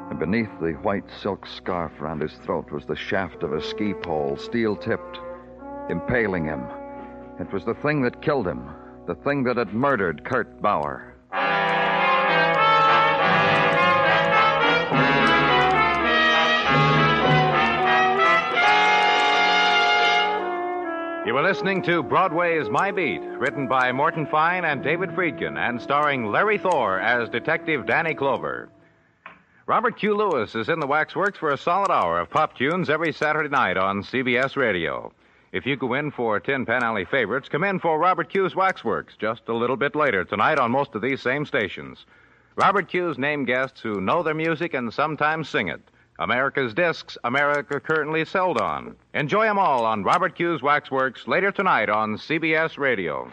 And 0.09 0.19
beneath 0.19 0.49
the 0.61 0.71
white 0.83 1.03
silk 1.21 1.45
scarf 1.45 1.91
round 1.99 2.21
his 2.21 2.33
throat 2.45 2.71
was 2.71 2.85
the 2.85 2.95
shaft 2.95 3.43
of 3.43 3.53
a 3.53 3.61
ski 3.61 3.93
pole, 3.93 4.37
steel 4.37 4.75
tipped, 4.75 5.19
impaling 5.89 6.45
him. 6.45 6.63
It 7.39 7.51
was 7.51 7.65
the 7.65 7.75
thing 7.75 8.01
that 8.03 8.21
killed 8.21 8.47
him, 8.47 8.69
the 9.05 9.15
thing 9.15 9.43
that 9.43 9.57
had 9.57 9.73
murdered 9.73 10.23
Kurt 10.23 10.61
Bauer. 10.61 11.13
You 21.27 21.33
were 21.33 21.43
listening 21.43 21.81
to 21.83 22.01
Broadway's 22.01 22.69
My 22.69 22.89
Beat, 22.91 23.21
written 23.21 23.67
by 23.67 23.91
Morton 23.91 24.25
Fine 24.25 24.63
and 24.63 24.81
David 24.81 25.09
Friedkin, 25.09 25.57
and 25.57 25.81
starring 25.81 26.31
Larry 26.31 26.57
Thor 26.57 27.01
as 27.01 27.27
Detective 27.27 27.85
Danny 27.85 28.15
Clover. 28.15 28.69
Robert 29.67 29.97
Q. 29.99 30.15
Lewis 30.15 30.55
is 30.55 30.69
in 30.69 30.79
the 30.79 30.87
waxworks 30.87 31.37
for 31.37 31.49
a 31.49 31.57
solid 31.57 31.91
hour 31.91 32.21
of 32.21 32.29
pop 32.29 32.55
tunes 32.57 32.89
every 32.89 33.11
Saturday 33.11 33.49
night 33.49 33.75
on 33.75 34.01
CBS 34.01 34.55
Radio. 34.55 35.11
If 35.51 35.65
you 35.65 35.75
go 35.75 35.93
in 35.93 36.09
for 36.09 36.39
Tin 36.39 36.65
Pan 36.65 36.85
Alley 36.85 37.03
favorites, 37.03 37.49
come 37.49 37.65
in 37.65 37.77
for 37.77 37.99
Robert 37.99 38.29
Q's 38.29 38.55
Waxworks 38.55 39.17
just 39.17 39.41
a 39.49 39.53
little 39.53 39.75
bit 39.75 39.93
later 39.93 40.23
tonight 40.23 40.57
on 40.57 40.71
most 40.71 40.95
of 40.95 41.01
these 41.01 41.21
same 41.21 41.45
stations. 41.45 42.05
Robert 42.55 42.87
Q's 42.87 43.17
name 43.17 43.43
guests 43.43 43.81
who 43.81 43.99
know 43.99 44.23
their 44.23 44.33
music 44.33 44.73
and 44.73 44.93
sometimes 44.93 45.49
sing 45.49 45.67
it. 45.67 45.81
America's 46.17 46.73
discs 46.73 47.17
America 47.25 47.81
currently 47.81 48.23
sold 48.23 48.61
on. 48.61 48.95
Enjoy 49.13 49.45
them 49.45 49.59
all 49.59 49.83
on 49.83 50.01
Robert 50.01 50.35
Q's 50.35 50.61
Waxworks 50.61 51.27
later 51.27 51.51
tonight 51.51 51.89
on 51.89 52.15
CBS 52.15 52.77
Radio. 52.77 53.29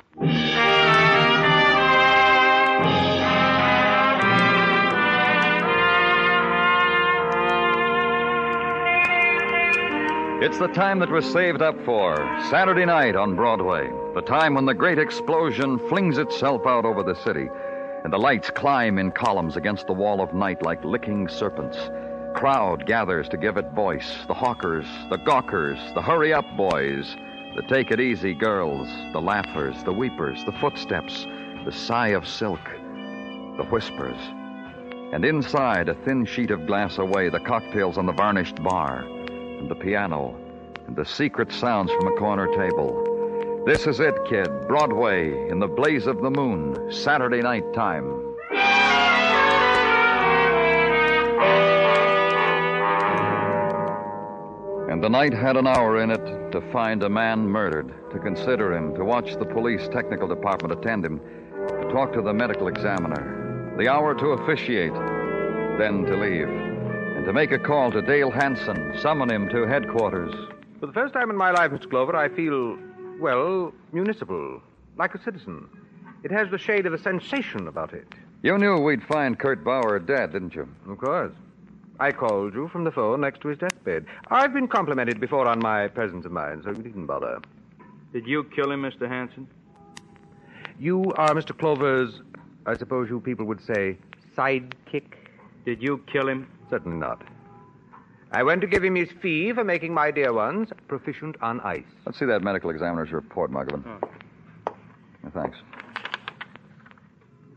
It's 10.44 10.58
the 10.58 10.68
time 10.68 10.98
that 10.98 11.10
was 11.10 11.24
saved 11.32 11.62
up 11.62 11.74
for 11.86 12.16
Saturday 12.50 12.84
night 12.84 13.16
on 13.16 13.34
Broadway. 13.34 13.88
The 14.12 14.20
time 14.20 14.52
when 14.52 14.66
the 14.66 14.74
great 14.74 14.98
explosion 14.98 15.78
flings 15.88 16.18
itself 16.18 16.66
out 16.66 16.84
over 16.84 17.02
the 17.02 17.14
city, 17.14 17.48
and 18.04 18.12
the 18.12 18.18
lights 18.18 18.50
climb 18.50 18.98
in 18.98 19.10
columns 19.10 19.56
against 19.56 19.86
the 19.86 19.94
wall 19.94 20.20
of 20.20 20.34
night 20.34 20.60
like 20.60 20.84
licking 20.84 21.28
serpents. 21.28 21.78
Crowd 22.34 22.84
gathers 22.84 23.26
to 23.30 23.38
give 23.38 23.56
it 23.56 23.70
voice 23.70 24.18
the 24.26 24.34
hawkers, 24.34 24.84
the 25.08 25.16
gawkers, 25.16 25.78
the 25.94 26.02
hurry 26.02 26.34
up 26.34 26.44
boys, 26.58 27.16
the 27.56 27.64
take 27.66 27.90
it 27.90 27.98
easy 27.98 28.34
girls, 28.34 28.86
the 29.14 29.22
laughers, 29.22 29.82
the 29.84 29.94
weepers, 29.94 30.44
the 30.44 30.52
footsteps, 30.60 31.24
the 31.64 31.72
sigh 31.72 32.08
of 32.08 32.28
silk, 32.28 32.60
the 33.56 33.66
whispers. 33.70 34.20
And 35.14 35.24
inside, 35.24 35.88
a 35.88 35.94
thin 36.04 36.26
sheet 36.26 36.50
of 36.50 36.66
glass 36.66 36.98
away, 36.98 37.30
the 37.30 37.40
cocktails 37.40 37.96
on 37.96 38.04
the 38.04 38.12
varnished 38.12 38.62
bar 38.62 39.06
and 39.64 39.70
the 39.70 39.82
piano, 39.82 40.36
and 40.86 40.94
the 40.94 41.06
secret 41.06 41.50
sounds 41.50 41.90
from 41.92 42.06
a 42.06 42.16
corner 42.18 42.46
table. 42.48 43.62
This 43.64 43.86
is 43.86 43.98
it, 43.98 44.14
kid. 44.28 44.46
Broadway, 44.68 45.48
in 45.48 45.58
the 45.58 45.66
blaze 45.66 46.06
of 46.06 46.20
the 46.20 46.30
moon, 46.30 46.92
Saturday 46.92 47.40
night 47.40 47.64
time. 47.72 48.04
And 54.90 55.02
the 55.02 55.08
night 55.08 55.32
had 55.32 55.56
an 55.56 55.66
hour 55.66 56.02
in 56.02 56.10
it 56.10 56.52
to 56.52 56.60
find 56.70 57.02
a 57.02 57.08
man 57.08 57.48
murdered, 57.48 57.90
to 58.12 58.18
consider 58.18 58.76
him, 58.76 58.94
to 58.96 59.02
watch 59.02 59.34
the 59.36 59.46
police 59.46 59.88
technical 59.88 60.28
department 60.28 60.78
attend 60.78 61.06
him, 61.06 61.20
to 61.70 61.88
talk 61.90 62.12
to 62.12 62.20
the 62.20 62.34
medical 62.34 62.68
examiner. 62.68 63.74
The 63.78 63.88
hour 63.88 64.14
to 64.14 64.26
officiate, 64.26 64.92
then 65.78 66.04
to 66.04 66.16
leave 66.18 66.73
to 67.24 67.32
make 67.32 67.52
a 67.52 67.58
call 67.58 67.90
to 67.90 68.02
Dale 68.02 68.30
Hanson, 68.30 68.98
summon 69.00 69.30
him 69.30 69.48
to 69.48 69.66
headquarters. 69.66 70.34
For 70.78 70.86
the 70.86 70.92
first 70.92 71.14
time 71.14 71.30
in 71.30 71.36
my 71.36 71.52
life, 71.52 71.70
Mr. 71.70 71.88
Clover, 71.88 72.14
I 72.14 72.28
feel, 72.28 72.76
well, 73.18 73.72
municipal, 73.92 74.60
like 74.98 75.14
a 75.14 75.22
citizen. 75.22 75.66
It 76.22 76.30
has 76.30 76.50
the 76.50 76.58
shade 76.58 76.84
of 76.84 76.92
a 76.92 76.98
sensation 76.98 77.66
about 77.66 77.94
it. 77.94 78.06
You 78.42 78.58
knew 78.58 78.76
we'd 78.76 79.02
find 79.02 79.38
Kurt 79.38 79.64
Bauer 79.64 79.98
dead, 79.98 80.32
didn't 80.32 80.54
you? 80.54 80.68
Of 80.86 80.98
course. 80.98 81.32
I 81.98 82.12
called 82.12 82.52
you 82.52 82.68
from 82.68 82.84
the 82.84 82.90
phone 82.90 83.22
next 83.22 83.40
to 83.40 83.48
his 83.48 83.58
deathbed. 83.58 84.04
I've 84.30 84.52
been 84.52 84.68
complimented 84.68 85.18
before 85.18 85.48
on 85.48 85.60
my 85.60 85.88
presence 85.88 86.26
of 86.26 86.32
mind, 86.32 86.62
so 86.64 86.72
you 86.72 86.82
needn't 86.82 87.06
bother. 87.06 87.40
Did 88.12 88.26
you 88.26 88.44
kill 88.44 88.70
him, 88.70 88.82
Mr. 88.82 89.08
Hanson? 89.08 89.48
You 90.78 91.04
are 91.16 91.30
Mr. 91.30 91.56
Clover's, 91.56 92.20
I 92.66 92.76
suppose 92.76 93.08
you 93.08 93.20
people 93.20 93.46
would 93.46 93.64
say, 93.64 93.96
sidekick? 94.36 95.14
Did 95.64 95.82
you 95.82 96.04
kill 96.12 96.28
him? 96.28 96.48
Certainly 96.74 96.98
not. 96.98 97.22
I 98.32 98.42
went 98.42 98.60
to 98.62 98.66
give 98.66 98.82
him 98.82 98.96
his 98.96 99.08
fee 99.22 99.52
for 99.52 99.62
making 99.62 99.94
my 99.94 100.10
dear 100.10 100.32
ones 100.32 100.70
proficient 100.88 101.36
on 101.40 101.60
ice. 101.60 101.84
Let's 102.04 102.18
see 102.18 102.24
that 102.24 102.42
medical 102.42 102.70
examiner's 102.70 103.12
report, 103.12 103.52
Muggavan. 103.52 103.84
Oh. 104.66 105.30
thanks. 105.32 105.56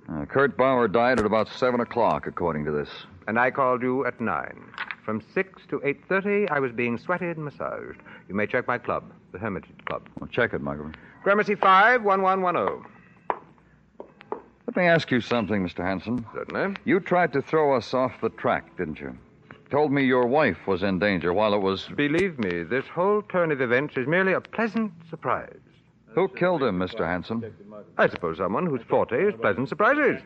Uh, 0.07 0.25
Kurt 0.25 0.55
Bauer 0.55 0.87
died 0.87 1.19
at 1.19 1.25
about 1.25 1.49
7 1.49 1.79
o'clock, 1.79 2.27
according 2.27 2.63
to 2.65 2.71
this. 2.71 2.89
And 3.27 3.39
I 3.39 3.49
called 3.49 3.81
you 3.81 4.05
at 4.05 4.21
9. 4.21 4.63
From 5.03 5.23
6 5.33 5.63
to 5.69 5.79
8.30, 5.79 6.51
I 6.51 6.59
was 6.59 6.71
being 6.71 6.99
sweated 6.99 7.37
and 7.37 7.45
massaged. 7.45 7.99
You 8.29 8.35
may 8.35 8.45
check 8.45 8.67
my 8.67 8.77
club, 8.77 9.11
the 9.31 9.39
Hermitage 9.39 9.83
Club. 9.87 10.07
Well, 10.19 10.29
check 10.31 10.53
it, 10.53 10.61
Muggavan. 10.61 10.93
Gramercy 11.23 11.55
5, 11.55 12.03
1110. 12.03 12.91
Let 14.67 14.75
me 14.75 14.83
ask 14.83 15.11
you 15.11 15.21
something, 15.21 15.65
Mr. 15.65 15.83
Hanson. 15.83 16.25
Certainly. 16.33 16.75
You 16.83 16.99
tried 16.99 17.31
to 17.33 17.41
throw 17.41 17.75
us 17.75 17.93
off 17.93 18.19
the 18.21 18.29
track, 18.29 18.77
didn't 18.77 18.99
you? 18.99 19.17
Told 19.69 19.91
me 19.91 20.03
your 20.03 20.27
wife 20.27 20.67
was 20.67 20.83
in 20.83 20.99
danger 20.99 21.33
while 21.33 21.53
it 21.53 21.61
was. 21.61 21.87
Believe 21.95 22.37
me, 22.37 22.63
this 22.63 22.85
whole 22.85 23.21
turn 23.21 23.51
of 23.51 23.61
events 23.61 23.95
is 23.97 24.07
merely 24.07 24.33
a 24.33 24.41
pleasant 24.41 24.91
surprise. 25.09 25.57
Who 26.15 26.27
killed 26.27 26.63
him, 26.63 26.79
Mr. 26.79 27.05
Hanson? 27.05 27.53
I 27.97 28.07
suppose 28.07 28.37
someone 28.37 28.65
whose 28.65 28.81
forte 28.89 29.27
is 29.27 29.33
pleasant 29.39 29.69
surprises. 29.69 30.21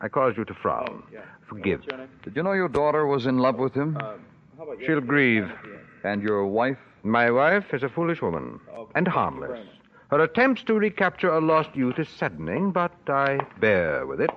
I 0.00 0.08
caused 0.08 0.36
you 0.36 0.44
to 0.44 0.54
frown. 0.54 1.02
Forgive. 1.46 1.82
Did 2.22 2.36
you 2.36 2.42
know 2.42 2.52
your 2.52 2.68
daughter 2.68 3.06
was 3.06 3.26
in 3.26 3.38
love 3.38 3.56
with 3.56 3.72
him? 3.72 3.98
She'll 4.84 5.00
grieve. 5.00 5.50
And 6.02 6.22
your 6.22 6.46
wife? 6.46 6.78
My 7.02 7.30
wife 7.30 7.72
is 7.72 7.82
a 7.82 7.88
foolish 7.88 8.20
woman 8.20 8.60
and 8.94 9.08
harmless. 9.08 9.66
Her 10.10 10.20
attempts 10.20 10.62
to 10.64 10.74
recapture 10.74 11.30
a 11.30 11.40
lost 11.40 11.74
youth 11.74 11.98
is 11.98 12.08
saddening, 12.08 12.70
but 12.72 12.92
I 13.08 13.38
bear 13.58 14.06
with 14.06 14.20
it. 14.20 14.30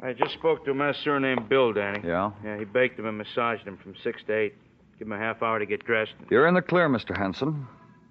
I 0.00 0.12
just 0.12 0.32
spoke 0.34 0.64
to 0.64 0.70
a 0.70 0.74
master 0.74 1.18
named 1.18 1.48
Bill, 1.48 1.72
Danny. 1.72 2.00
Yeah? 2.06 2.30
Yeah, 2.44 2.56
he 2.56 2.64
baked 2.64 2.98
him 2.98 3.06
and 3.06 3.18
massaged 3.18 3.66
him 3.66 3.76
from 3.76 3.94
6 4.02 4.22
to 4.28 4.32
8. 4.32 4.54
Give 4.98 5.08
him 5.08 5.12
a 5.12 5.18
half 5.18 5.42
hour 5.42 5.58
to 5.58 5.66
get 5.66 5.84
dressed. 5.84 6.12
You're 6.30 6.46
in 6.46 6.54
the 6.54 6.62
clear, 6.62 6.88
Mr. 6.88 7.16
Hanson. 7.16 7.66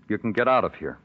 You 0.09 0.17
can 0.17 0.33
get 0.33 0.47
out 0.47 0.65
of 0.65 0.75
here. 0.75 0.97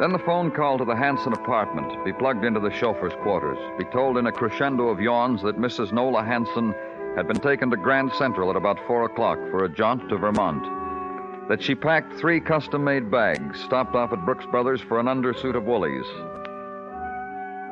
Then 0.00 0.12
the 0.12 0.18
phone 0.18 0.50
call 0.50 0.76
to 0.78 0.84
the 0.84 0.96
Hanson 0.96 1.32
apartment. 1.32 2.04
Be 2.04 2.12
plugged 2.12 2.44
into 2.44 2.58
the 2.60 2.70
chauffeur's 2.70 3.14
quarters. 3.22 3.58
Be 3.78 3.84
told 3.84 4.18
in 4.18 4.26
a 4.26 4.32
crescendo 4.32 4.88
of 4.88 5.00
yawns 5.00 5.40
that 5.42 5.56
Mrs. 5.56 5.92
Nola 5.92 6.24
Hanson 6.24 6.74
had 7.16 7.28
been 7.28 7.40
taken 7.40 7.70
to 7.70 7.76
Grand 7.76 8.12
Central 8.14 8.50
at 8.50 8.56
about 8.56 8.78
4 8.86 9.04
o'clock 9.04 9.38
for 9.50 9.64
a 9.64 9.68
jaunt 9.68 10.08
to 10.08 10.18
Vermont. 10.18 11.48
That 11.48 11.62
she 11.62 11.74
packed 11.74 12.14
three 12.14 12.40
custom 12.40 12.82
made 12.82 13.10
bags, 13.10 13.60
stopped 13.60 13.94
off 13.94 14.12
at 14.12 14.24
Brooks 14.24 14.46
Brothers 14.46 14.80
for 14.80 14.98
an 14.98 15.06
undersuit 15.06 15.54
of 15.54 15.64
Woolies. 15.64 16.06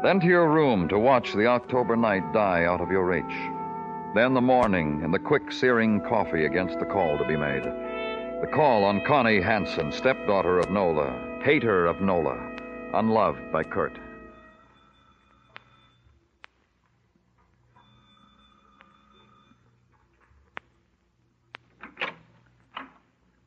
Then 0.03 0.21
to 0.21 0.27
your 0.27 0.49
room 0.51 0.89
to 0.89 0.99
watch 0.99 1.33
the 1.33 1.47
October 1.47 1.97
night 1.97 2.33
die 2.33 2.65
out 2.65 2.81
of 2.81 2.91
your 2.91 3.07
reach. 3.07 3.25
Then 4.15 4.35
the 4.35 4.41
morning 4.41 5.01
and 5.03 5.15
the 5.15 5.19
quick 5.19 5.51
searing 5.51 6.01
coffee 6.01 6.45
against 6.45 6.79
the 6.79 6.87
call 6.87 7.17
to 7.19 7.25
be 7.25 7.37
made. 7.37 7.65
The 7.65 8.51
call 8.53 8.85
on 8.85 9.05
Connie 9.07 9.41
Hanson, 9.41 9.93
stepdaughter 9.93 10.59
of 10.59 10.71
Nola, 10.71 11.41
hater 11.43 11.87
of 11.87 12.01
Nola, 12.01 12.37
unloved 12.93 13.51
by 13.53 13.63
Kurt. 13.63 13.97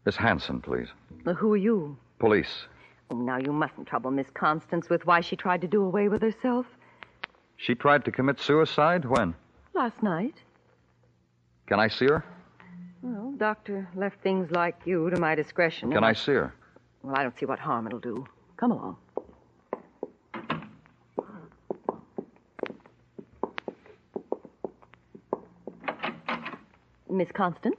Miss 0.05 0.15
Hanson, 0.15 0.61
please. 0.61 0.87
Uh, 1.25 1.33
who 1.33 1.53
are 1.53 1.57
you? 1.57 1.97
Police. 2.19 2.67
Oh, 3.09 3.17
now, 3.17 3.37
you 3.37 3.51
mustn't 3.51 3.87
trouble 3.87 4.11
Miss 4.11 4.27
Constance 4.33 4.89
with 4.89 5.05
why 5.05 5.21
she 5.21 5.35
tried 5.35 5.61
to 5.61 5.67
do 5.67 5.83
away 5.83 6.07
with 6.09 6.21
herself. 6.21 6.65
She 7.57 7.73
tried 7.73 8.05
to 8.05 8.11
commit 8.11 8.39
suicide? 8.39 9.05
When? 9.05 9.33
Last 9.73 10.01
night. 10.03 10.35
Can 11.67 11.79
I 11.79 11.87
see 11.87 12.05
her? 12.05 12.23
Well, 13.01 13.33
doctor 13.37 13.87
left 13.95 14.21
things 14.21 14.49
like 14.51 14.75
you 14.85 15.09
to 15.09 15.19
my 15.19 15.35
discretion. 15.35 15.91
Can 15.91 16.03
I 16.03 16.13
see 16.13 16.33
her? 16.33 16.53
Well, 17.01 17.15
I 17.15 17.23
don't 17.23 17.37
see 17.37 17.45
what 17.45 17.59
harm 17.59 17.87
it'll 17.87 17.99
do. 17.99 18.25
Come 18.57 18.71
along. 18.71 18.97
Miss 27.09 27.31
Constance? 27.31 27.77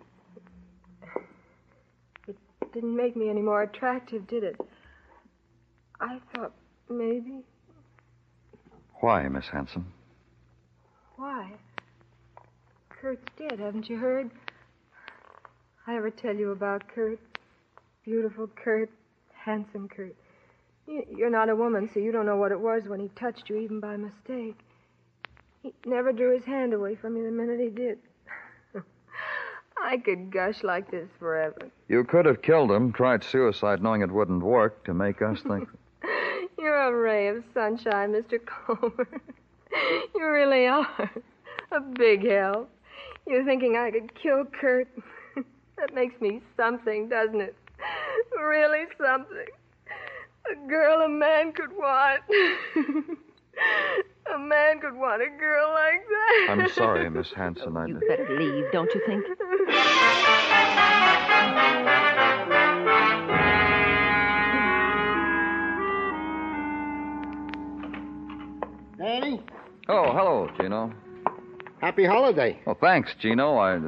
Didn't 2.77 2.95
make 2.95 3.17
me 3.17 3.31
any 3.31 3.41
more 3.41 3.63
attractive, 3.63 4.27
did 4.27 4.45
it? 4.45 4.61
I 5.99 6.19
thought 6.35 6.53
maybe. 6.91 7.43
Why, 9.01 9.27
Miss 9.29 9.47
Hanson? 9.51 9.87
Why? 11.17 11.53
Kurt's 12.91 13.25
dead, 13.39 13.61
haven't 13.61 13.89
you 13.89 13.97
heard? 13.97 14.31
I 15.87 15.97
ever 15.97 16.11
tell 16.11 16.37
you 16.37 16.51
about 16.51 16.87
Kurt? 16.95 17.19
Beautiful 18.05 18.47
Kurt, 18.63 18.91
handsome 19.33 19.89
Kurt. 19.89 20.15
You're 20.87 21.31
not 21.31 21.49
a 21.49 21.57
woman, 21.57 21.89
so 21.95 22.01
you 22.01 22.13
don't 22.13 22.27
know 22.27 22.37
what 22.37 22.53
it 22.53 22.61
was 22.61 22.83
when 22.89 23.01
he 23.01 23.09
touched 23.19 23.49
you, 23.49 23.57
even 23.57 23.81
by 23.81 23.97
mistake. 23.97 24.59
He 25.63 25.73
never 25.87 26.13
drew 26.13 26.35
his 26.35 26.45
hand 26.45 26.75
away 26.75 26.95
from 26.95 27.15
me 27.15 27.23
the 27.23 27.31
minute 27.31 27.59
he 27.59 27.71
did. 27.71 28.01
I 29.83 29.99
could 29.99 30.31
gush 30.31 30.63
like 30.63 30.91
this 30.91 31.09
forever. 31.19 31.71
You 31.89 32.05
could 32.05 32.27
have 32.27 32.43
killed 32.43 32.71
him, 32.71 32.93
tried 32.93 33.23
suicide 33.23 33.83
knowing 33.83 34.03
it 34.03 34.11
wouldn't 34.11 34.43
work 34.43 34.85
to 34.85 34.95
make 34.95 35.23
us 35.23 35.41
think. 35.43 35.69
You're 36.59 36.77
a 36.77 36.93
ray 36.93 37.29
of 37.29 37.45
sunshine, 37.53 38.13
Mr. 38.13 38.39
Clover. 38.45 39.07
you 40.15 40.27
really 40.27 40.67
are. 40.67 41.11
A 41.73 41.81
big 41.81 42.27
help. 42.27 42.71
You're 43.27 43.45
thinking 43.45 43.77
I 43.77 43.91
could 43.91 44.15
kill 44.15 44.45
Kurt? 44.45 44.89
that 45.77 45.95
makes 45.95 46.21
me 46.21 46.41
something, 46.57 47.09
doesn't 47.09 47.41
it? 47.41 47.55
Really 48.41 48.85
something. 48.99 49.47
A 50.51 50.69
girl 50.69 51.03
a 51.03 51.09
man 51.09 51.53
could 51.53 51.73
want. 51.73 52.23
A 54.37 54.39
man 54.39 54.81
could 54.81 54.95
want 54.97 55.23
a 55.23 55.31
girl 55.39 55.73
like 55.73 56.07
that. 56.09 56.47
I'm 56.51 56.69
sorry, 56.71 57.09
Miss 57.17 57.29
Hanson. 57.35 57.77
I... 57.77 57.87
You 57.87 58.01
better 58.07 58.27
leave, 58.39 58.65
don't 58.73 58.93
you 58.95 59.01
think? 59.07 59.25
Danny? 68.99 69.43
Oh, 69.89 70.13
hello, 70.13 70.49
Gino. 70.61 70.93
Happy 71.81 72.05
holiday. 72.05 72.59
Well, 72.67 72.77
thanks, 72.81 73.15
Gino. 73.21 73.59
I. 73.59 73.79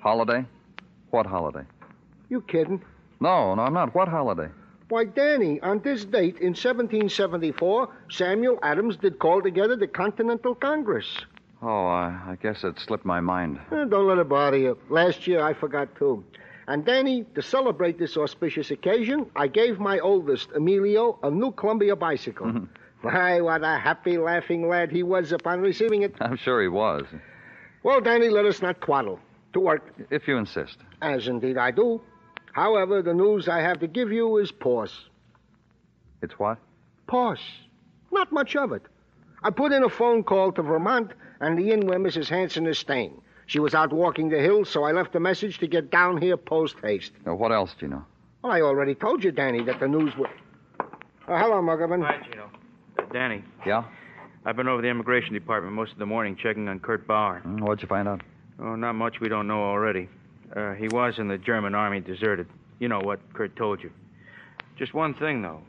Holiday? 0.00 0.44
What 1.10 1.26
holiday? 1.26 1.64
You 2.28 2.42
kidding? 2.42 2.82
No, 3.20 3.54
no, 3.54 3.62
I'm 3.62 3.74
not. 3.74 3.94
What 3.94 4.08
holiday? 4.08 4.48
Why, 4.88 5.04
Danny, 5.04 5.60
on 5.60 5.80
this 5.80 6.04
date 6.04 6.38
in 6.38 6.54
1774, 6.54 7.88
Samuel 8.08 8.58
Adams 8.62 8.96
did 8.96 9.18
call 9.18 9.42
together 9.42 9.74
the 9.74 9.88
Continental 9.88 10.54
Congress. 10.54 11.06
Oh, 11.60 11.86
I, 11.86 12.08
I 12.28 12.38
guess 12.40 12.62
it 12.62 12.78
slipped 12.78 13.04
my 13.04 13.20
mind. 13.20 13.58
Eh, 13.72 13.84
don't 13.88 14.06
let 14.06 14.18
it 14.18 14.28
bother 14.28 14.56
you. 14.58 14.78
Last 14.88 15.26
year 15.26 15.42
I 15.42 15.54
forgot 15.54 15.94
too. 15.96 16.24
And 16.68 16.84
Danny, 16.84 17.24
to 17.34 17.42
celebrate 17.42 17.98
this 17.98 18.16
auspicious 18.16 18.70
occasion, 18.70 19.26
I 19.34 19.48
gave 19.48 19.78
my 19.80 19.98
oldest, 19.98 20.50
Emilio, 20.54 21.18
a 21.22 21.30
new 21.30 21.50
Columbia 21.52 21.96
bicycle. 21.96 22.66
Why, 23.02 23.40
what 23.40 23.62
a 23.62 23.78
happy, 23.78 24.18
laughing 24.18 24.68
lad 24.68 24.90
he 24.90 25.02
was 25.02 25.32
upon 25.32 25.60
receiving 25.60 26.02
it. 26.02 26.14
I'm 26.20 26.36
sure 26.36 26.60
he 26.62 26.68
was. 26.68 27.04
Well, 27.82 28.00
Danny, 28.00 28.28
let 28.28 28.46
us 28.46 28.62
not 28.62 28.80
twaddle. 28.80 29.18
To 29.52 29.60
work. 29.60 29.94
If 30.10 30.28
you 30.28 30.36
insist. 30.36 30.78
As 31.00 31.28
indeed 31.28 31.56
I 31.56 31.70
do. 31.70 32.00
However, 32.56 33.02
the 33.02 33.12
news 33.12 33.48
I 33.50 33.60
have 33.60 33.80
to 33.80 33.86
give 33.86 34.10
you 34.10 34.38
is 34.38 34.50
pause. 34.50 35.10
It's 36.22 36.38
what? 36.38 36.56
Pause. 37.06 37.42
Not 38.10 38.32
much 38.32 38.56
of 38.56 38.72
it. 38.72 38.80
I 39.42 39.50
put 39.50 39.72
in 39.72 39.84
a 39.84 39.90
phone 39.90 40.24
call 40.24 40.52
to 40.52 40.62
Vermont 40.62 41.12
and 41.40 41.58
the 41.58 41.70
inn 41.70 41.86
where 41.86 41.98
Mrs. 41.98 42.30
Hanson 42.30 42.66
is 42.66 42.78
staying. 42.78 43.20
She 43.44 43.58
was 43.60 43.74
out 43.74 43.92
walking 43.92 44.30
the 44.30 44.40
hills, 44.40 44.70
so 44.70 44.84
I 44.84 44.92
left 44.92 45.14
a 45.14 45.20
message 45.20 45.58
to 45.58 45.66
get 45.66 45.90
down 45.90 46.16
here 46.16 46.38
post 46.38 46.76
haste. 46.82 47.12
Now, 47.26 47.34
what 47.34 47.52
else, 47.52 47.74
Gino? 47.78 48.06
Well, 48.42 48.52
I 48.54 48.62
already 48.62 48.94
told 48.94 49.22
you, 49.22 49.32
Danny, 49.32 49.62
that 49.64 49.78
the 49.78 49.86
news 49.86 50.16
would. 50.16 50.30
Oh, 51.28 51.36
hello, 51.36 51.60
Muggavan. 51.60 52.02
Hi, 52.06 52.26
Gino. 52.26 52.50
Uh, 52.98 53.02
Danny. 53.12 53.44
Yeah? 53.66 53.84
I've 54.46 54.56
been 54.56 54.66
over 54.66 54.80
the 54.80 54.88
immigration 54.88 55.34
department 55.34 55.74
most 55.74 55.92
of 55.92 55.98
the 55.98 56.06
morning 56.06 56.34
checking 56.42 56.68
on 56.68 56.80
Kurt 56.80 57.06
Bauer. 57.06 57.42
Mm, 57.44 57.60
What'd 57.60 57.82
you 57.82 57.88
find 57.88 58.08
out? 58.08 58.22
Oh, 58.58 58.76
not 58.76 58.94
much 58.94 59.20
we 59.20 59.28
don't 59.28 59.46
know 59.46 59.62
already. 59.62 60.08
Uh, 60.54 60.72
he 60.72 60.88
was 60.88 61.18
in 61.18 61.28
the 61.28 61.38
German 61.38 61.74
army, 61.74 62.00
deserted. 62.00 62.46
You 62.78 62.88
know 62.88 63.00
what 63.00 63.20
Kurt 63.32 63.56
told 63.56 63.82
you. 63.82 63.90
Just 64.76 64.94
one 64.94 65.14
thing, 65.14 65.42
though. 65.42 65.62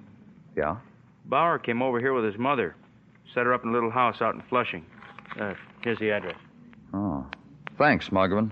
Yeah? 0.56 0.78
Bauer 1.26 1.60
came 1.60 1.82
over 1.82 2.00
here 2.00 2.14
with 2.14 2.26
his 2.26 2.38
mother. 2.38 2.76
Set 3.34 3.46
her 3.46 3.54
up 3.54 3.64
in 3.64 3.70
a 3.70 3.74
little 3.74 3.92
house 3.92 4.22
out 4.22 4.36
in 4.36 4.42
Flushing. 4.50 4.86
Uh, 5.40 5.54
here's 5.84 6.00
the 6.00 6.12
address. 6.12 6.38
Oh. 6.94 7.26
Thanks, 7.78 8.10
Muggavan. 8.10 8.52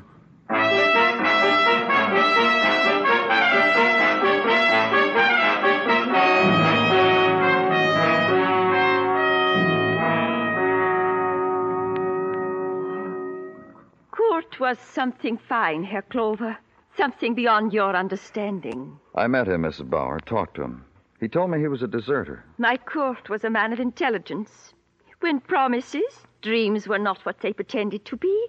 Was 14.60 14.80
something 14.80 15.38
fine, 15.38 15.84
Herr 15.84 16.02
Clover. 16.04 16.58
Something 16.96 17.36
beyond 17.36 17.74
your 17.74 17.94
understanding. 17.94 18.98
I 19.14 19.28
met 19.28 19.48
him, 19.48 19.64
Mrs. 19.64 19.90
Bauer, 19.90 20.20
talked 20.22 20.56
to 20.56 20.64
him. 20.64 20.86
He 21.20 21.28
told 21.28 21.52
me 21.52 21.60
he 21.60 21.68
was 21.68 21.82
a 21.82 21.88
deserter. 21.88 22.46
My 22.58 22.78
Kurt 22.78 23.30
was 23.30 23.44
a 23.44 23.50
man 23.50 23.74
of 23.74 23.82
intelligence. 23.82 24.74
When 25.20 25.42
promises, 25.42 26.26
dreams 26.42 26.88
were 26.88 27.00
not 27.00 27.26
what 27.26 27.40
they 27.42 27.52
pretended 27.52 28.06
to 28.06 28.16
be, 28.16 28.48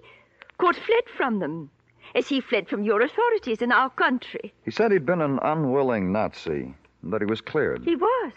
Kurt 0.59 0.77
fled 0.77 1.03
from 1.17 1.39
them, 1.39 1.69
as 2.15 2.29
he 2.29 2.39
fled 2.39 2.69
from 2.69 2.83
your 2.83 3.01
authorities 3.01 3.61
in 3.61 3.73
our 3.73 3.89
country. 3.89 4.53
He 4.63 4.71
said 4.71 4.93
he'd 4.93 5.05
been 5.05 5.21
an 5.21 5.39
unwilling 5.43 6.13
Nazi, 6.13 6.73
and 7.01 7.11
that 7.13 7.21
he 7.21 7.25
was 7.25 7.41
cleared. 7.41 7.83
He 7.83 7.97
was, 7.97 8.33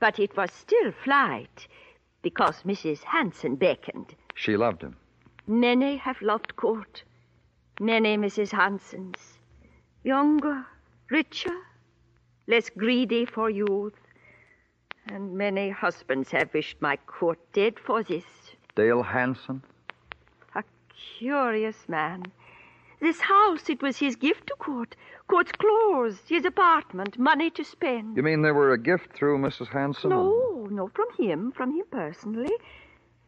but 0.00 0.18
it 0.18 0.36
was 0.36 0.50
still 0.50 0.90
flight, 1.04 1.68
because 2.22 2.62
Mrs. 2.64 3.04
Hanson 3.04 3.54
beckoned. 3.54 4.16
She 4.34 4.56
loved 4.56 4.82
him. 4.82 4.96
Many 5.48 5.96
have 5.98 6.20
loved 6.22 6.56
Kurt, 6.56 7.04
Many 7.78 8.16
Mrs. 8.16 8.50
Hansons. 8.50 9.38
Younger, 10.02 10.66
richer, 11.08 11.56
less 12.48 12.68
greedy 12.68 13.24
for 13.26 13.48
youth. 13.48 13.94
And 15.06 15.34
many 15.38 15.70
husbands 15.70 16.32
have 16.32 16.52
wished 16.52 16.82
my 16.82 16.98
Kurt 17.06 17.38
dead 17.52 17.78
for 17.78 18.02
this. 18.02 18.24
Dale 18.74 19.02
Hanson? 19.02 19.62
A 20.56 20.64
curious 21.18 21.88
man. 21.88 22.24
This 22.98 23.20
house, 23.20 23.70
it 23.70 23.82
was 23.82 23.98
his 23.98 24.16
gift 24.16 24.48
to 24.48 24.56
Kurt. 24.58 24.96
Kurt's 25.28 25.52
clothes, 25.52 26.18
his 26.26 26.44
apartment, 26.44 27.18
money 27.18 27.50
to 27.50 27.62
spend. 27.62 28.16
You 28.16 28.24
mean 28.24 28.42
they 28.42 28.50
were 28.50 28.72
a 28.72 28.78
gift 28.78 29.12
through 29.12 29.38
Mrs. 29.38 29.68
Hanson? 29.68 30.10
No, 30.10 30.66
no, 30.70 30.88
from 30.88 31.06
him, 31.16 31.52
from 31.52 31.72
him 31.72 31.84
personally. 31.90 32.50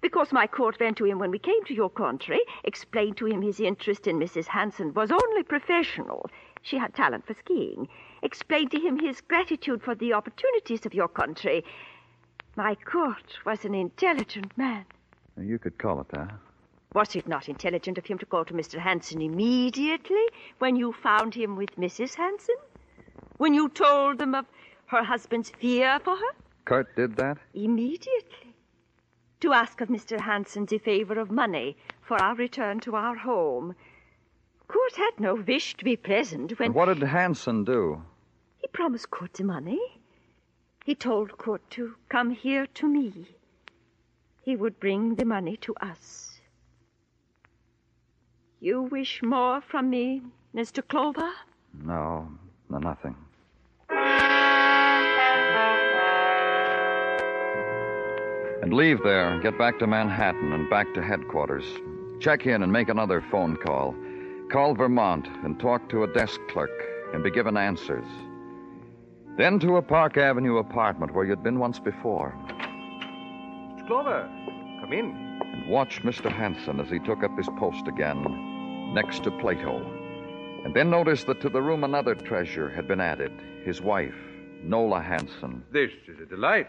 Because 0.01 0.33
my 0.33 0.47
Kurt 0.47 0.79
went 0.79 0.97
to 0.99 1.05
him 1.05 1.19
when 1.19 1.31
we 1.31 1.39
came 1.39 1.65
to 1.65 1.75
your 1.75 1.91
country, 1.91 2.41
explained 2.65 3.17
to 3.17 3.27
him 3.27 3.43
his 3.43 3.59
interest 3.59 4.07
in 4.07 4.19
Mrs. 4.19 4.47
Hanson 4.47 4.95
was 4.95 5.11
only 5.11 5.43
professional. 5.43 6.31
She 6.63 6.79
had 6.79 6.95
talent 6.95 7.27
for 7.27 7.35
skiing. 7.35 7.89
Explained 8.23 8.71
to 8.73 8.81
him 8.81 8.99
his 8.99 9.21
gratitude 9.21 9.83
for 9.83 9.95
the 9.95 10.13
opportunities 10.13 10.87
of 10.87 10.95
your 10.95 11.09
country. 11.09 11.65
My 12.57 12.75
Kurt 12.77 13.39
was 13.45 13.65
an 13.65 13.75
intelligent 13.75 14.57
man. 14.57 14.85
You 15.41 15.59
could 15.59 15.79
call 15.79 16.01
it 16.01 16.09
that. 16.11 16.33
Was 16.95 17.15
it 17.15 17.29
not 17.29 17.49
intelligent 17.49 17.99
of 17.99 18.07
him 18.07 18.19
to 18.19 18.27
go 18.27 18.45
to 18.45 18.55
Mr. 18.55 18.79
Hanson 18.79 19.21
immediately 19.21 20.25
when 20.59 20.75
you 20.75 20.93
found 20.93 21.35
him 21.35 21.55
with 21.57 21.77
Mrs. 21.77 22.15
Hanson? 22.15 22.57
When 23.37 23.53
you 23.55 23.69
told 23.69 24.19
them 24.19 24.35
of 24.35 24.47
her 24.87 25.05
husband's 25.05 25.51
fear 25.51 26.01
for 26.01 26.17
her? 26.17 26.33
Kurt 26.65 26.95
did 26.97 27.17
that? 27.17 27.39
Immediately. 27.55 28.48
To 29.41 29.53
ask 29.53 29.81
of 29.81 29.89
Mr. 29.89 30.21
Hanson 30.21 30.67
the 30.67 30.79
favor 30.79 31.19
of 31.19 31.31
money 31.31 31.77
for 32.01 32.21
our 32.21 32.35
return 32.35 32.81
to 32.81 32.97
our 32.97 33.17
home. 33.17 33.75
Kurt 34.67 34.97
had 34.97 35.21
no 35.21 35.37
wish 35.37 35.77
to 35.77 35.85
be 35.85 35.97
present 35.97 36.59
when. 36.59 36.67
And 36.67 36.75
what 36.75 36.87
did 36.87 37.03
Hanson 37.03 37.65
do? 37.65 38.03
He 38.59 38.67
promised 38.67 39.11
Kurt 39.11 39.35
the 39.35 39.45
money. 39.45 39.81
He 40.85 40.95
told 40.95 41.39
Kurt 41.39 41.71
to 41.71 41.95
come 42.09 42.31
here 42.31 42.67
to 42.67 42.89
me. 42.89 43.37
He 44.43 44.57
would 44.57 44.81
bring 44.81 45.15
the 45.15 45.25
money 45.25 45.57
to 45.59 45.75
us. 45.81 46.41
You 48.61 48.83
wish 48.83 49.23
more 49.23 49.61
from 49.61 49.89
me, 49.91 50.23
Mr. 50.55 50.87
Clover? 50.87 51.31
No, 51.73 52.29
no, 52.69 52.79
nothing. 52.79 53.15
And 58.63 58.75
leave 58.75 59.03
there, 59.05 59.39
get 59.41 59.57
back 59.57 59.79
to 59.79 59.87
Manhattan 59.87 60.53
and 60.53 60.69
back 60.69 60.93
to 60.95 61.03
headquarters. 61.03 61.65
Check 62.21 62.47
in 62.47 62.63
and 62.63 62.73
make 62.73 62.89
another 62.89 63.21
phone 63.31 63.57
call. 63.57 63.95
Call 64.51 64.75
Vermont 64.75 65.29
and 65.45 65.61
talk 65.61 65.89
to 65.91 66.03
a 66.03 66.13
desk 66.13 66.41
clerk 66.51 66.71
and 67.15 67.23
be 67.23 67.31
given 67.31 67.57
answers. 67.57 68.05
Then 69.37 69.61
to 69.61 69.77
a 69.77 69.83
Park 69.83 70.17
Avenue 70.17 70.57
apartment 70.57 71.15
where 71.15 71.25
you'd 71.25 71.45
been 71.45 71.61
once 71.61 71.79
before. 71.79 72.35
Mr. 72.49 73.87
Clover, 73.87 74.29
come 74.81 74.93
in. 74.93 75.41
And 75.41 75.71
watch 75.71 76.03
Mr. 76.03 76.31
Hanson 76.31 76.81
as 76.81 76.91
he 76.91 76.99
took 76.99 77.23
up 77.23 77.37
his 77.37 77.49
post 77.59 77.87
again 77.87 78.93
next 78.93 79.23
to 79.23 79.31
Plato. 79.31 79.79
And 80.65 80.75
then 80.75 80.91
notice 80.91 81.23
that 81.25 81.41
to 81.43 81.49
the 81.49 81.63
room 81.63 81.85
another 81.85 82.17
treasure 82.17 82.69
had 82.69 82.89
been 82.89 83.01
added 83.01 83.31
his 83.65 83.81
wife, 83.81 84.17
Nola 84.65 85.01
Hanson. 85.01 85.63
This 85.73 85.93
is 86.09 86.19
a 86.21 86.27
delight. 86.27 86.67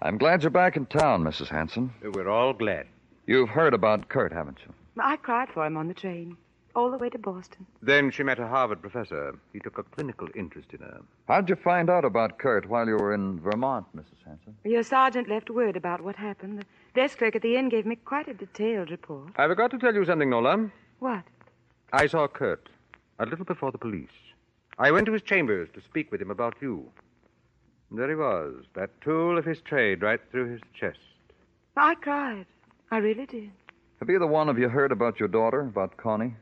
I'm 0.00 0.16
glad 0.16 0.42
you're 0.42 0.50
back 0.50 0.76
in 0.76 0.86
town, 0.86 1.24
Mrs. 1.24 1.48
Hanson. 1.48 1.92
We're 2.02 2.28
all 2.28 2.52
glad. 2.52 2.86
You've 3.26 3.48
heard 3.48 3.74
about 3.74 4.08
Kurt, 4.08 4.32
haven't 4.32 4.58
you? 4.64 4.72
I 5.00 5.16
cried 5.16 5.48
for 5.48 5.66
him 5.66 5.76
on 5.76 5.88
the 5.88 5.94
train, 5.94 6.36
all 6.76 6.90
the 6.90 6.98
way 6.98 7.10
to 7.10 7.18
Boston. 7.18 7.66
Then 7.82 8.12
she 8.12 8.22
met 8.22 8.38
a 8.38 8.46
Harvard 8.46 8.80
professor. 8.80 9.36
He 9.52 9.58
took 9.58 9.76
a 9.76 9.82
clinical 9.82 10.28
interest 10.36 10.72
in 10.72 10.80
her. 10.80 11.00
How'd 11.26 11.48
you 11.48 11.56
find 11.56 11.90
out 11.90 12.04
about 12.04 12.38
Kurt 12.38 12.68
while 12.68 12.86
you 12.86 12.96
were 12.96 13.12
in 13.12 13.40
Vermont, 13.40 13.86
Mrs. 13.96 14.24
Hanson? 14.24 14.56
Your 14.64 14.84
sergeant 14.84 15.28
left 15.28 15.50
word 15.50 15.76
about 15.76 16.00
what 16.00 16.14
happened. 16.14 16.60
The 16.60 16.64
desk 16.94 17.18
clerk 17.18 17.34
at 17.34 17.42
the 17.42 17.56
inn 17.56 17.68
gave 17.68 17.84
me 17.84 17.96
quite 17.96 18.28
a 18.28 18.34
detailed 18.34 18.90
report. 18.92 19.32
I 19.36 19.48
forgot 19.48 19.72
to 19.72 19.78
tell 19.78 19.94
you 19.94 20.04
something, 20.04 20.30
Nola. 20.30 20.70
What? 21.00 21.24
I 21.92 22.06
saw 22.06 22.28
Kurt 22.28 22.68
a 23.18 23.26
little 23.26 23.44
before 23.44 23.72
the 23.72 23.78
police. 23.78 24.08
I 24.78 24.92
went 24.92 25.06
to 25.06 25.12
his 25.12 25.22
chambers 25.22 25.68
to 25.74 25.80
speak 25.80 26.12
with 26.12 26.22
him 26.22 26.30
about 26.30 26.54
you. 26.60 26.88
And 27.90 27.98
there 27.98 28.08
he 28.08 28.14
was, 28.14 28.64
that 28.74 29.00
tool 29.00 29.38
of 29.38 29.44
his 29.44 29.60
trade 29.60 30.02
right 30.02 30.20
through 30.30 30.50
his 30.50 30.60
chest. 30.78 30.98
I 31.76 31.94
cried. 31.94 32.46
I 32.90 32.98
really 32.98 33.26
did. 33.26 33.50
Have 34.00 34.10
either 34.10 34.26
one 34.26 34.48
of 34.48 34.58
you 34.58 34.68
heard 34.68 34.92
about 34.92 35.18
your 35.18 35.28
daughter, 35.28 35.60
about 35.60 35.96
Connie? 35.96 36.34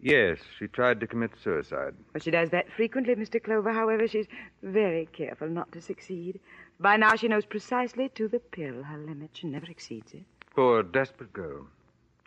Yes, 0.00 0.38
she 0.58 0.68
tried 0.68 1.00
to 1.00 1.06
commit 1.06 1.32
suicide. 1.42 1.94
Well, 2.14 2.20
she 2.20 2.30
does 2.30 2.50
that 2.50 2.70
frequently, 2.70 3.14
Mr. 3.16 3.42
Clover. 3.42 3.72
However, 3.72 4.06
she's 4.06 4.26
very 4.62 5.06
careful 5.06 5.48
not 5.48 5.72
to 5.72 5.80
succeed. 5.80 6.38
By 6.78 6.96
now, 6.96 7.16
she 7.16 7.26
knows 7.28 7.44
precisely 7.44 8.08
to 8.10 8.28
the 8.28 8.38
pill 8.38 8.82
her 8.84 8.98
limit. 8.98 9.30
She 9.32 9.48
never 9.48 9.66
exceeds 9.66 10.14
it. 10.14 10.22
Poor, 10.54 10.82
desperate 10.82 11.32
girl. 11.32 11.66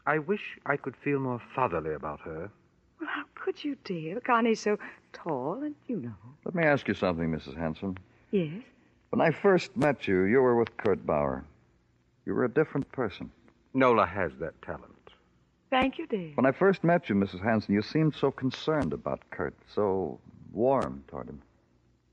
I 0.06 0.18
wish 0.18 0.58
I 0.66 0.78
could 0.78 0.96
feel 0.98 1.20
more 1.20 1.42
fatherly 1.56 1.94
about 1.94 2.20
her. 2.22 2.50
Well, 3.00 3.10
how 3.10 3.24
could 3.36 3.64
you, 3.64 3.78
dear? 3.84 4.20
Connie's 4.20 4.60
so 4.60 4.78
tall, 5.14 5.62
and 5.64 5.76
you 5.88 5.98
know. 5.98 6.16
Let 6.44 6.56
me 6.56 6.64
ask 6.64 6.88
you 6.88 6.94
something, 6.94 7.32
Mrs. 7.32 7.56
Hanson. 7.58 7.98
Yes? 8.32 8.64
When 9.10 9.22
I 9.22 9.32
first 9.32 9.76
met 9.76 10.08
you, 10.08 10.24
you 10.24 10.42
were 10.42 10.56
with 10.56 10.76
Kurt 10.78 11.06
Bauer. 11.06 11.44
You 12.26 12.34
were 12.34 12.46
a 12.46 12.50
different 12.50 12.90
person. 12.92 13.30
Nola 13.74 14.06
has 14.06 14.32
that 14.40 14.60
talent. 14.62 14.86
Thank 15.70 15.98
you, 15.98 16.08
dear. 16.08 16.32
When 16.36 16.46
I 16.46 16.52
first 16.52 16.84
met 16.84 17.08
you, 17.10 17.16
Mrs. 17.16 17.42
Hanson, 17.42 17.74
you 17.74 17.82
seemed 17.82 18.16
so 18.16 18.32
concerned 18.32 18.94
about 18.94 19.22
Kurt, 19.32 19.54
so 19.74 20.20
warm 20.52 21.04
toward 21.08 21.30
him. 21.30 21.42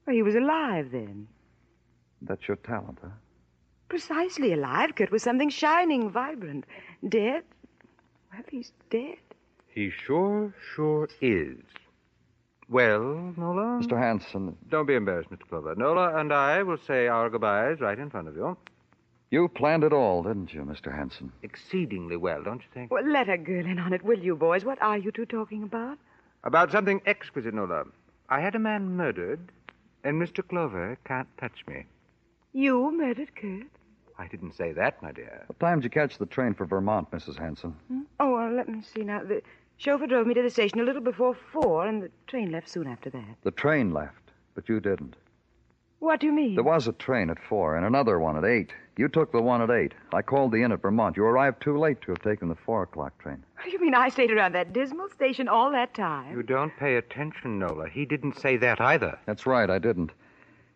Well, 0.06 0.14
he 0.14 0.22
was 0.22 0.34
alive 0.34 0.90
then. 0.92 1.26
That's 2.22 2.46
your 2.48 2.56
talent, 2.58 2.98
huh? 3.02 3.10
Precisely 3.88 4.52
alive. 4.52 4.94
Kurt 4.94 5.10
was 5.10 5.22
something 5.22 5.50
shining, 5.50 6.10
vibrant. 6.10 6.64
Dead? 7.08 7.42
Well, 8.32 8.42
he's 8.50 8.72
dead. 8.90 9.18
He 9.68 9.90
sure, 9.90 10.54
sure 10.74 11.08
is. 11.20 11.58
Well, 12.68 13.32
Nola? 13.36 13.80
Mr. 13.82 13.98
Hanson. 13.98 14.56
Don't 14.68 14.86
be 14.86 14.94
embarrassed, 14.94 15.30
Mr. 15.30 15.48
Clover. 15.48 15.74
Nola 15.74 16.16
and 16.16 16.32
I 16.32 16.62
will 16.62 16.76
say 16.76 17.06
our 17.08 17.30
goodbyes 17.30 17.80
right 17.80 17.98
in 17.98 18.10
front 18.10 18.28
of 18.28 18.36
you. 18.36 18.56
You 19.30 19.48
planned 19.48 19.84
it 19.84 19.92
all, 19.92 20.22
didn't 20.22 20.52
you, 20.52 20.62
Mr. 20.62 20.94
Hanson? 20.94 21.32
Exceedingly 21.42 22.16
well, 22.16 22.42
don't 22.42 22.60
you 22.60 22.68
think? 22.72 22.90
Well, 22.90 23.06
let 23.06 23.28
a 23.28 23.36
girl 23.38 23.64
in 23.66 23.78
on 23.78 23.92
it, 23.92 24.02
will 24.02 24.18
you, 24.18 24.36
boys? 24.36 24.64
What 24.64 24.80
are 24.82 24.98
you 24.98 25.10
two 25.12 25.26
talking 25.26 25.62
about? 25.62 25.98
About 26.44 26.70
something 26.70 27.00
exquisite, 27.06 27.54
Nola. 27.54 27.84
I 28.28 28.40
had 28.40 28.54
a 28.54 28.58
man 28.58 28.96
murdered, 28.96 29.40
and 30.04 30.20
Mr. 30.20 30.46
Clover 30.46 30.98
can't 31.04 31.28
touch 31.38 31.64
me. 31.66 31.84
You 32.52 32.90
murdered 32.90 33.34
Kurt? 33.34 33.66
I 34.18 34.26
didn't 34.28 34.56
say 34.56 34.72
that, 34.72 35.02
my 35.02 35.12
dear. 35.12 35.44
What 35.46 35.60
time 35.60 35.80
did 35.80 35.84
you 35.84 35.90
catch 35.90 36.18
the 36.18 36.26
train 36.26 36.52
for 36.54 36.66
Vermont, 36.66 37.10
Mrs. 37.10 37.38
Hanson? 37.38 37.74
Hmm? 37.88 38.00
Oh, 38.18 38.34
well, 38.34 38.52
let 38.52 38.68
me 38.68 38.82
see 38.82 39.04
now. 39.04 39.22
The 39.22 39.42
chauffeur 39.78 40.06
drove 40.06 40.26
me 40.26 40.34
to 40.34 40.42
the 40.42 40.50
station 40.50 40.80
a 40.80 40.84
little 40.84 41.00
before 41.02 41.34
four, 41.52 41.86
and 41.86 42.02
the 42.02 42.10
train 42.26 42.52
left 42.52 42.68
soon 42.68 42.86
after 42.86 43.08
that. 43.10 43.36
The 43.42 43.50
train 43.50 43.92
left, 43.92 44.30
but 44.54 44.68
you 44.68 44.80
didn't. 44.80 45.16
What 46.00 46.20
do 46.20 46.26
you 46.26 46.32
mean? 46.32 46.54
There 46.54 46.62
was 46.62 46.86
a 46.86 46.92
train 46.92 47.28
at 47.28 47.42
four 47.42 47.76
and 47.76 47.84
another 47.84 48.20
one 48.20 48.36
at 48.36 48.44
eight. 48.44 48.72
You 48.96 49.08
took 49.08 49.32
the 49.32 49.42
one 49.42 49.62
at 49.62 49.70
eight. 49.70 49.94
I 50.12 50.22
called 50.22 50.52
the 50.52 50.62
inn 50.62 50.70
at 50.70 50.82
Vermont. 50.82 51.16
You 51.16 51.24
arrived 51.24 51.60
too 51.60 51.76
late 51.76 52.00
to 52.02 52.12
have 52.12 52.22
taken 52.22 52.48
the 52.48 52.54
four 52.54 52.82
o'clock 52.82 53.18
train. 53.18 53.42
Do 53.64 53.70
you 53.72 53.80
mean 53.80 53.94
I 53.94 54.08
stayed 54.08 54.30
around 54.30 54.54
that 54.54 54.72
dismal 54.72 55.08
station 55.10 55.48
all 55.48 55.72
that 55.72 55.94
time? 55.94 56.36
You 56.36 56.42
don't 56.42 56.76
pay 56.76 56.96
attention, 56.96 57.58
Nola. 57.58 57.88
He 57.88 58.04
didn't 58.04 58.38
say 58.38 58.56
that 58.58 58.80
either. 58.80 59.18
That's 59.26 59.46
right, 59.46 59.68
I 59.68 59.78
didn't. 59.78 60.12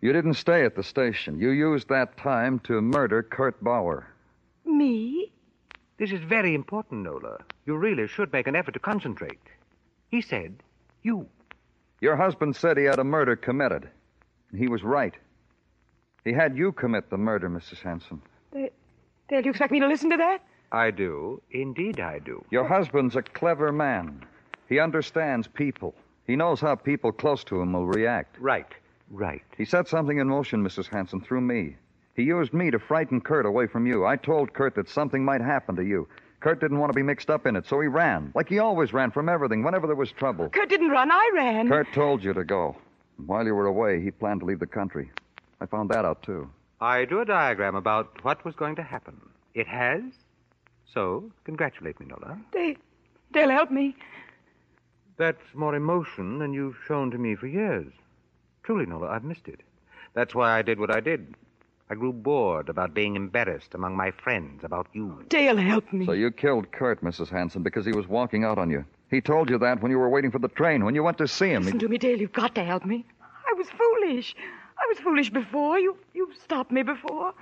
You 0.00 0.12
didn't 0.12 0.34
stay 0.34 0.64
at 0.64 0.74
the 0.74 0.82
station. 0.82 1.38
You 1.38 1.50
used 1.50 1.88
that 1.88 2.16
time 2.16 2.58
to 2.60 2.80
murder 2.80 3.22
Kurt 3.22 3.62
Bauer. 3.62 4.08
Me? 4.64 5.30
This 6.02 6.10
is 6.10 6.24
very 6.24 6.52
important, 6.52 7.04
Nola. 7.04 7.38
You 7.64 7.76
really 7.76 8.08
should 8.08 8.32
make 8.32 8.48
an 8.48 8.56
effort 8.56 8.72
to 8.72 8.80
concentrate. 8.80 9.38
He 10.10 10.20
said, 10.20 10.56
you. 11.04 11.28
Your 12.00 12.16
husband 12.16 12.56
said 12.56 12.76
he 12.76 12.82
had 12.82 12.98
a 12.98 13.04
murder 13.04 13.36
committed. 13.36 13.88
And 14.50 14.58
he 14.58 14.66
was 14.66 14.82
right. 14.82 15.14
He 16.24 16.32
had 16.32 16.56
you 16.56 16.72
commit 16.72 17.08
the 17.08 17.18
murder, 17.18 17.48
Mrs. 17.48 17.82
Hanson. 17.82 18.20
Dale, 18.52 18.70
Dale, 19.28 19.44
you 19.44 19.50
expect 19.50 19.70
me 19.70 19.78
to 19.78 19.86
listen 19.86 20.10
to 20.10 20.16
that? 20.16 20.42
I 20.72 20.90
do. 20.90 21.40
Indeed, 21.52 22.00
I 22.00 22.18
do. 22.18 22.44
Your 22.50 22.66
husband's 22.66 23.14
a 23.14 23.22
clever 23.22 23.70
man. 23.70 24.24
He 24.68 24.80
understands 24.80 25.46
people. 25.46 25.94
He 26.26 26.34
knows 26.34 26.60
how 26.60 26.74
people 26.74 27.12
close 27.12 27.44
to 27.44 27.60
him 27.60 27.74
will 27.74 27.86
react. 27.86 28.40
Right. 28.40 28.74
Right. 29.08 29.44
He 29.56 29.64
set 29.64 29.86
something 29.86 30.18
in 30.18 30.26
motion, 30.26 30.64
Mrs. 30.64 30.88
Hanson, 30.88 31.20
through 31.20 31.42
me. 31.42 31.76
He 32.14 32.24
used 32.24 32.52
me 32.52 32.70
to 32.70 32.78
frighten 32.78 33.20
Kurt 33.20 33.46
away 33.46 33.66
from 33.66 33.86
you. 33.86 34.04
I 34.04 34.16
told 34.16 34.52
Kurt 34.52 34.74
that 34.74 34.88
something 34.88 35.24
might 35.24 35.40
happen 35.40 35.76
to 35.76 35.84
you. 35.84 36.08
Kurt 36.40 36.60
didn't 36.60 36.78
want 36.78 36.90
to 36.92 36.96
be 36.96 37.02
mixed 37.02 37.30
up 37.30 37.46
in 37.46 37.56
it, 37.56 37.66
so 37.66 37.80
he 37.80 37.88
ran. 37.88 38.32
Like 38.34 38.48
he 38.48 38.58
always 38.58 38.92
ran 38.92 39.10
from 39.12 39.28
everything, 39.28 39.62
whenever 39.62 39.86
there 39.86 39.96
was 39.96 40.10
trouble. 40.12 40.48
Kurt 40.48 40.68
didn't 40.68 40.90
run, 40.90 41.10
I 41.10 41.30
ran. 41.34 41.68
Kurt 41.68 41.92
told 41.92 42.22
you 42.22 42.32
to 42.34 42.44
go. 42.44 42.76
While 43.26 43.46
you 43.46 43.54
were 43.54 43.66
away, 43.66 44.02
he 44.02 44.10
planned 44.10 44.40
to 44.40 44.46
leave 44.46 44.58
the 44.58 44.66
country. 44.66 45.10
I 45.60 45.66
found 45.66 45.90
that 45.90 46.04
out, 46.04 46.22
too. 46.22 46.50
I 46.80 47.04
drew 47.04 47.20
a 47.20 47.24
diagram 47.24 47.76
about 47.76 48.24
what 48.24 48.44
was 48.44 48.56
going 48.56 48.74
to 48.76 48.82
happen. 48.82 49.20
It 49.54 49.68
has. 49.68 50.02
So, 50.92 51.30
congratulate 51.44 52.00
me, 52.00 52.06
Nola. 52.06 52.38
Dale, 52.52 52.74
Dale, 53.32 53.50
help 53.50 53.70
me. 53.70 53.94
That's 55.16 55.54
more 55.54 55.76
emotion 55.76 56.40
than 56.40 56.52
you've 56.52 56.76
shown 56.86 57.12
to 57.12 57.18
me 57.18 57.36
for 57.36 57.46
years. 57.46 57.92
Truly, 58.64 58.86
Nola, 58.86 59.08
I've 59.08 59.24
missed 59.24 59.46
it. 59.46 59.60
That's 60.14 60.34
why 60.34 60.58
I 60.58 60.62
did 60.62 60.80
what 60.80 60.90
I 60.90 61.00
did. 61.00 61.36
I 61.92 61.94
grew 61.94 62.14
bored 62.14 62.70
about 62.70 62.94
being 62.94 63.16
embarrassed 63.16 63.74
among 63.74 63.94
my 63.94 64.12
friends 64.12 64.64
about 64.64 64.86
you. 64.94 65.26
Dale, 65.28 65.58
help 65.58 65.92
me. 65.92 66.06
So 66.06 66.12
you 66.12 66.30
killed 66.30 66.72
Kurt, 66.72 67.02
Mrs. 67.02 67.28
Hanson, 67.28 67.62
because 67.62 67.84
he 67.84 67.92
was 67.92 68.08
walking 68.08 68.44
out 68.44 68.56
on 68.56 68.70
you. 68.70 68.86
He 69.10 69.20
told 69.20 69.50
you 69.50 69.58
that 69.58 69.82
when 69.82 69.90
you 69.90 69.98
were 69.98 70.08
waiting 70.08 70.30
for 70.30 70.38
the 70.38 70.48
train, 70.48 70.86
when 70.86 70.94
you 70.94 71.02
went 71.02 71.18
to 71.18 71.28
see 71.28 71.50
him. 71.50 71.64
Listen 71.64 71.78
he... 71.78 71.84
to 71.84 71.90
me, 71.90 71.98
Dale. 71.98 72.18
You've 72.18 72.32
got 72.32 72.54
to 72.54 72.64
help 72.64 72.86
me. 72.86 73.04
I 73.20 73.52
was 73.52 73.68
foolish. 73.68 74.34
I 74.78 74.86
was 74.88 75.00
foolish 75.00 75.28
before. 75.28 75.78
You 75.78 75.98
you 76.14 76.30
stopped 76.42 76.72
me 76.72 76.82
before. 76.82 77.34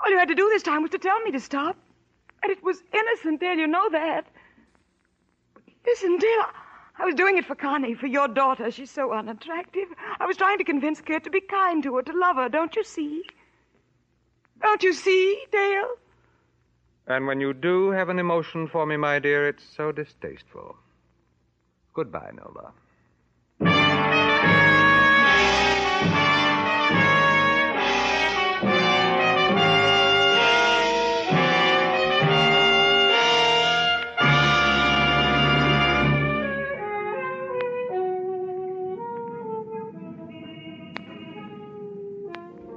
All 0.00 0.10
you 0.10 0.18
had 0.18 0.28
to 0.28 0.34
do 0.34 0.50
this 0.50 0.62
time 0.62 0.82
was 0.82 0.90
to 0.90 0.98
tell 0.98 1.18
me 1.20 1.30
to 1.30 1.40
stop. 1.40 1.74
And 2.42 2.52
it 2.52 2.62
was 2.62 2.82
innocent, 2.92 3.40
Dale. 3.40 3.56
You 3.56 3.66
know 3.66 3.88
that. 3.88 4.26
Listen, 5.86 6.18
Dale. 6.18 6.44
I 6.98 7.06
was 7.06 7.14
doing 7.14 7.38
it 7.38 7.46
for 7.46 7.54
Connie, 7.54 7.94
for 7.94 8.06
your 8.06 8.28
daughter. 8.28 8.70
She's 8.70 8.90
so 8.90 9.14
unattractive. 9.14 9.88
I 10.20 10.26
was 10.26 10.36
trying 10.36 10.58
to 10.58 10.64
convince 10.64 11.00
Kurt 11.00 11.24
to 11.24 11.30
be 11.30 11.40
kind 11.40 11.82
to 11.84 11.96
her, 11.96 12.02
to 12.02 12.12
love 12.12 12.36
her. 12.36 12.50
Don't 12.50 12.76
you 12.76 12.84
see? 12.84 13.24
Don't 14.64 14.82
you 14.82 14.94
see, 14.94 15.44
Dale? 15.52 15.90
And 17.06 17.26
when 17.26 17.38
you 17.38 17.52
do 17.52 17.90
have 17.90 18.08
an 18.08 18.18
emotion 18.18 18.66
for 18.66 18.86
me, 18.86 18.96
my 18.96 19.18
dear, 19.18 19.46
it's 19.46 19.62
so 19.62 19.92
distasteful. 19.92 20.76
Goodbye, 21.92 22.30
Nola. 22.32 22.72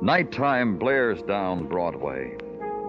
Nighttime 0.08 0.78
blares 0.78 1.22
down 1.24 1.67
Broadway. 1.67 2.38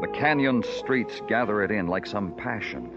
The 0.01 0.07
canyon 0.15 0.63
streets 0.63 1.21
gather 1.27 1.65
it 1.65 1.73
in 1.73 1.89
like 1.89 2.07
some 2.07 2.31
passion. 2.37 2.97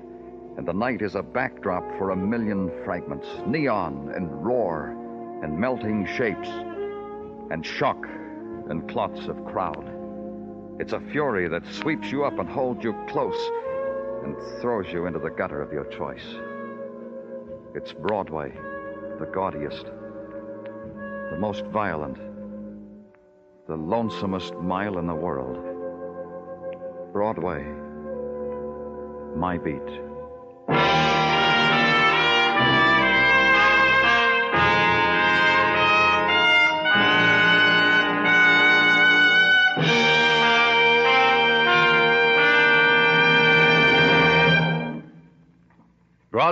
And 0.58 0.68
the 0.68 0.74
night 0.74 1.02
is 1.02 1.16
a 1.16 1.24
backdrop 1.24 1.84
for 1.98 2.12
a 2.12 2.16
million 2.16 2.70
fragments 2.86 3.26
neon 3.48 4.14
and 4.16 4.46
roar 4.46 4.96
and 5.42 5.58
melting 5.58 6.06
shapes 6.06 6.50
and 7.50 7.66
shock 7.66 8.06
and 8.70 8.88
clots 8.88 9.26
of 9.26 9.44
crowd. 9.44 9.92
It's 10.80 10.94
a 10.94 11.00
fury 11.00 11.48
that 11.48 11.66
sweeps 11.66 12.12
you 12.12 12.24
up 12.24 12.38
and 12.38 12.48
holds 12.48 12.84
you 12.84 12.94
close 13.10 13.50
and 14.24 14.36
throws 14.62 14.86
you 14.94 15.08
into 15.08 15.18
the 15.18 15.32
gutter 15.32 15.64
of 15.64 15.74
your 15.74 15.86
choice. 15.86 16.36
It's 17.74 17.92
Broadway, 17.92 18.54
the 19.18 19.26
gaudiest, 19.34 19.86
the 19.86 21.38
most 21.40 21.66
violent, 21.66 22.20
the 23.72 23.78
lonesomest 23.78 24.62
mile 24.62 24.98
in 24.98 25.08
the 25.08 25.16
world. 25.16 25.56
Broadway, 27.14 27.64
my 29.34 29.58
beat. 29.58 30.11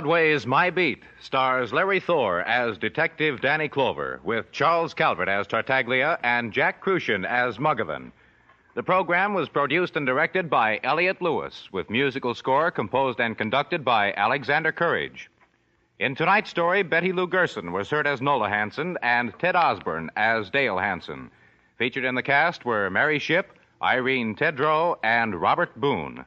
Broadway's 0.00 0.46
My 0.46 0.70
Beat 0.70 1.02
stars 1.20 1.74
Larry 1.74 2.00
Thor 2.00 2.40
as 2.40 2.78
Detective 2.78 3.42
Danny 3.42 3.68
Clover, 3.68 4.18
with 4.24 4.50
Charles 4.50 4.94
Calvert 4.94 5.28
as 5.28 5.46
Tartaglia 5.46 6.18
and 6.22 6.54
Jack 6.54 6.82
Kruschen 6.82 7.26
as 7.26 7.58
Muggavan. 7.58 8.10
The 8.74 8.82
program 8.82 9.34
was 9.34 9.50
produced 9.50 9.96
and 9.96 10.06
directed 10.06 10.48
by 10.48 10.80
Elliott 10.82 11.20
Lewis, 11.20 11.68
with 11.70 11.90
musical 11.90 12.34
score 12.34 12.70
composed 12.70 13.20
and 13.20 13.36
conducted 13.36 13.84
by 13.84 14.14
Alexander 14.14 14.72
Courage. 14.72 15.28
In 15.98 16.14
tonight's 16.14 16.48
story, 16.48 16.82
Betty 16.82 17.12
Lou 17.12 17.26
Gerson 17.26 17.70
was 17.70 17.90
heard 17.90 18.06
as 18.06 18.22
Nola 18.22 18.48
Hanson 18.48 18.96
and 19.02 19.38
Ted 19.38 19.54
Osborne 19.54 20.10
as 20.16 20.48
Dale 20.48 20.78
Hanson. 20.78 21.30
Featured 21.76 22.06
in 22.06 22.14
the 22.14 22.22
cast 22.22 22.64
were 22.64 22.88
Mary 22.88 23.18
Shipp, 23.18 23.52
Irene 23.82 24.34
Tedrow, 24.34 24.96
and 25.02 25.38
Robert 25.38 25.78
Boone. 25.78 26.24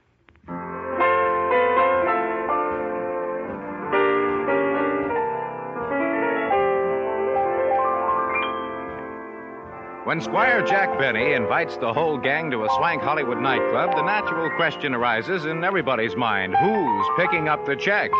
When 10.05 10.19
Squire 10.19 10.61
Jack 10.65 10.99
Benny 10.99 11.31
invites 11.31 11.77
the 11.77 11.93
whole 11.93 12.17
gang 12.17 12.51
to 12.51 12.65
a 12.65 12.69
swank 12.75 13.01
Hollywood 13.01 13.39
nightclub, 13.39 13.95
the 13.95 14.03
natural 14.03 14.49
question 14.57 14.93
arises 14.93 15.45
in 15.45 15.63
everybody's 15.63 16.13
mind 16.17 16.53
who's 16.57 17.07
picking 17.15 17.47
up 17.47 17.65
the 17.65 17.77
check? 17.77 18.11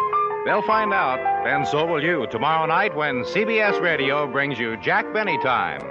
They'll 0.45 0.61
find 0.61 0.93
out, 0.93 1.19
and 1.45 1.67
so 1.67 1.85
will 1.85 2.01
you 2.01 2.25
tomorrow 2.27 2.65
night 2.67 2.95
when 2.95 3.25
CBS 3.25 3.81
Radio 3.81 4.25
brings 4.25 4.57
you 4.57 4.77
Jack 4.77 5.11
Benny 5.13 5.37
Time. 5.39 5.81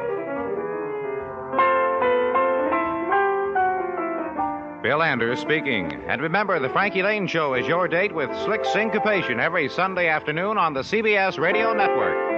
Bill 4.83 5.03
Anders 5.03 5.41
speaking. 5.41 5.93
And 6.09 6.23
remember, 6.23 6.59
the 6.59 6.71
Frankie 6.71 7.03
Laine 7.03 7.27
Show 7.27 7.53
is 7.53 7.67
your 7.67 7.87
date 7.87 8.15
with 8.15 8.35
slick 8.45 8.65
syncopation 8.65 9.41
every 9.41 9.69
Sunday 9.69 10.09
afternoon 10.09 10.57
on 10.57 10.73
the 10.73 10.81
CBS 10.81 11.39
Radio 11.39 11.75
Network. 11.75 12.32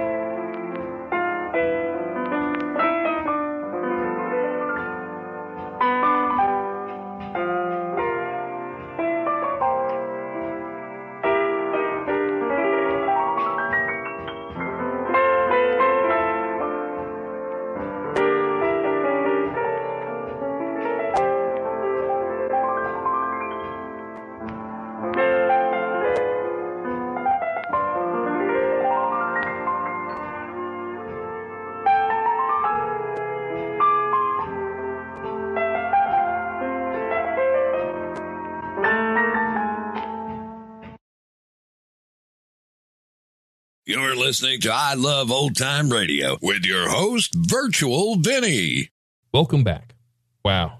You're 43.95 44.13
listening 44.13 44.59
to 44.59 44.73
I 44.73 44.95
Love 44.95 45.31
Old 45.31 45.55
Time 45.55 45.89
Radio 45.89 46.37
with 46.41 46.65
your 46.65 46.89
host, 46.89 47.33
Virtual 47.33 48.17
Vinny. 48.17 48.89
Welcome 49.33 49.63
back. 49.63 49.95
Wow. 50.43 50.79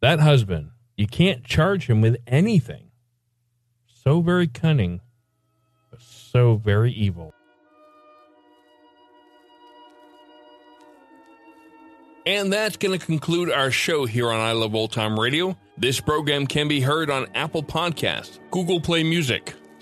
That 0.00 0.20
husband, 0.20 0.70
you 0.96 1.08
can't 1.08 1.42
charge 1.42 1.90
him 1.90 2.00
with 2.00 2.16
anything. 2.28 2.92
So 4.04 4.20
very 4.20 4.46
cunning, 4.46 5.00
but 5.90 6.00
so 6.00 6.54
very 6.54 6.92
evil. 6.92 7.34
And 12.24 12.52
that's 12.52 12.76
going 12.76 12.96
to 12.96 13.04
conclude 13.04 13.50
our 13.50 13.72
show 13.72 14.06
here 14.06 14.30
on 14.30 14.38
I 14.38 14.52
Love 14.52 14.76
Old 14.76 14.92
Time 14.92 15.18
Radio. 15.18 15.58
This 15.76 15.98
program 15.98 16.46
can 16.46 16.68
be 16.68 16.80
heard 16.80 17.10
on 17.10 17.26
Apple 17.34 17.64
Podcasts, 17.64 18.38
Google 18.52 18.80
Play 18.80 19.02
Music, 19.02 19.54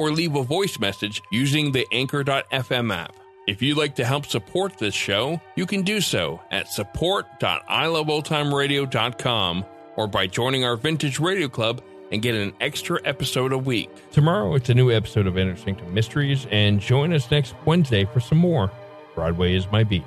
or 0.00 0.10
leave 0.10 0.34
a 0.34 0.42
voice 0.42 0.78
message 0.78 1.22
using 1.30 1.72
the 1.72 1.86
Anchor.fm 1.92 2.94
app. 2.94 3.14
If 3.46 3.60
you'd 3.60 3.76
like 3.76 3.96
to 3.96 4.04
help 4.04 4.24
support 4.24 4.78
this 4.78 4.94
show, 4.94 5.40
you 5.56 5.66
can 5.66 5.82
do 5.82 6.00
so 6.00 6.40
at 6.50 6.68
support.iloveoldtimeradio.com 6.68 9.64
or 9.96 10.06
by 10.06 10.26
joining 10.26 10.64
our 10.64 10.76
Vintage 10.76 11.20
Radio 11.20 11.48
Club 11.48 11.82
and 12.10 12.22
get 12.22 12.34
an 12.34 12.54
extra 12.60 12.98
episode 13.04 13.52
a 13.52 13.58
week. 13.58 13.90
Tomorrow, 14.10 14.54
it's 14.54 14.70
a 14.70 14.74
new 14.74 14.90
episode 14.90 15.26
of 15.26 15.36
Inner 15.36 15.56
Sanctum 15.56 15.92
Mysteries, 15.92 16.46
and 16.50 16.80
join 16.80 17.12
us 17.12 17.30
next 17.30 17.54
Wednesday 17.66 18.06
for 18.06 18.20
some 18.20 18.38
more 18.38 18.70
Broadway 19.14 19.54
is 19.54 19.70
My 19.70 19.84
Beat. 19.84 20.04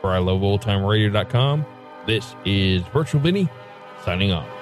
For 0.00 0.10
iloveoldtimeradio.com, 0.10 1.64
this 2.06 2.34
is 2.44 2.82
Virtual 2.92 3.20
Vinny 3.20 3.48
signing 4.04 4.32
off. 4.32 4.61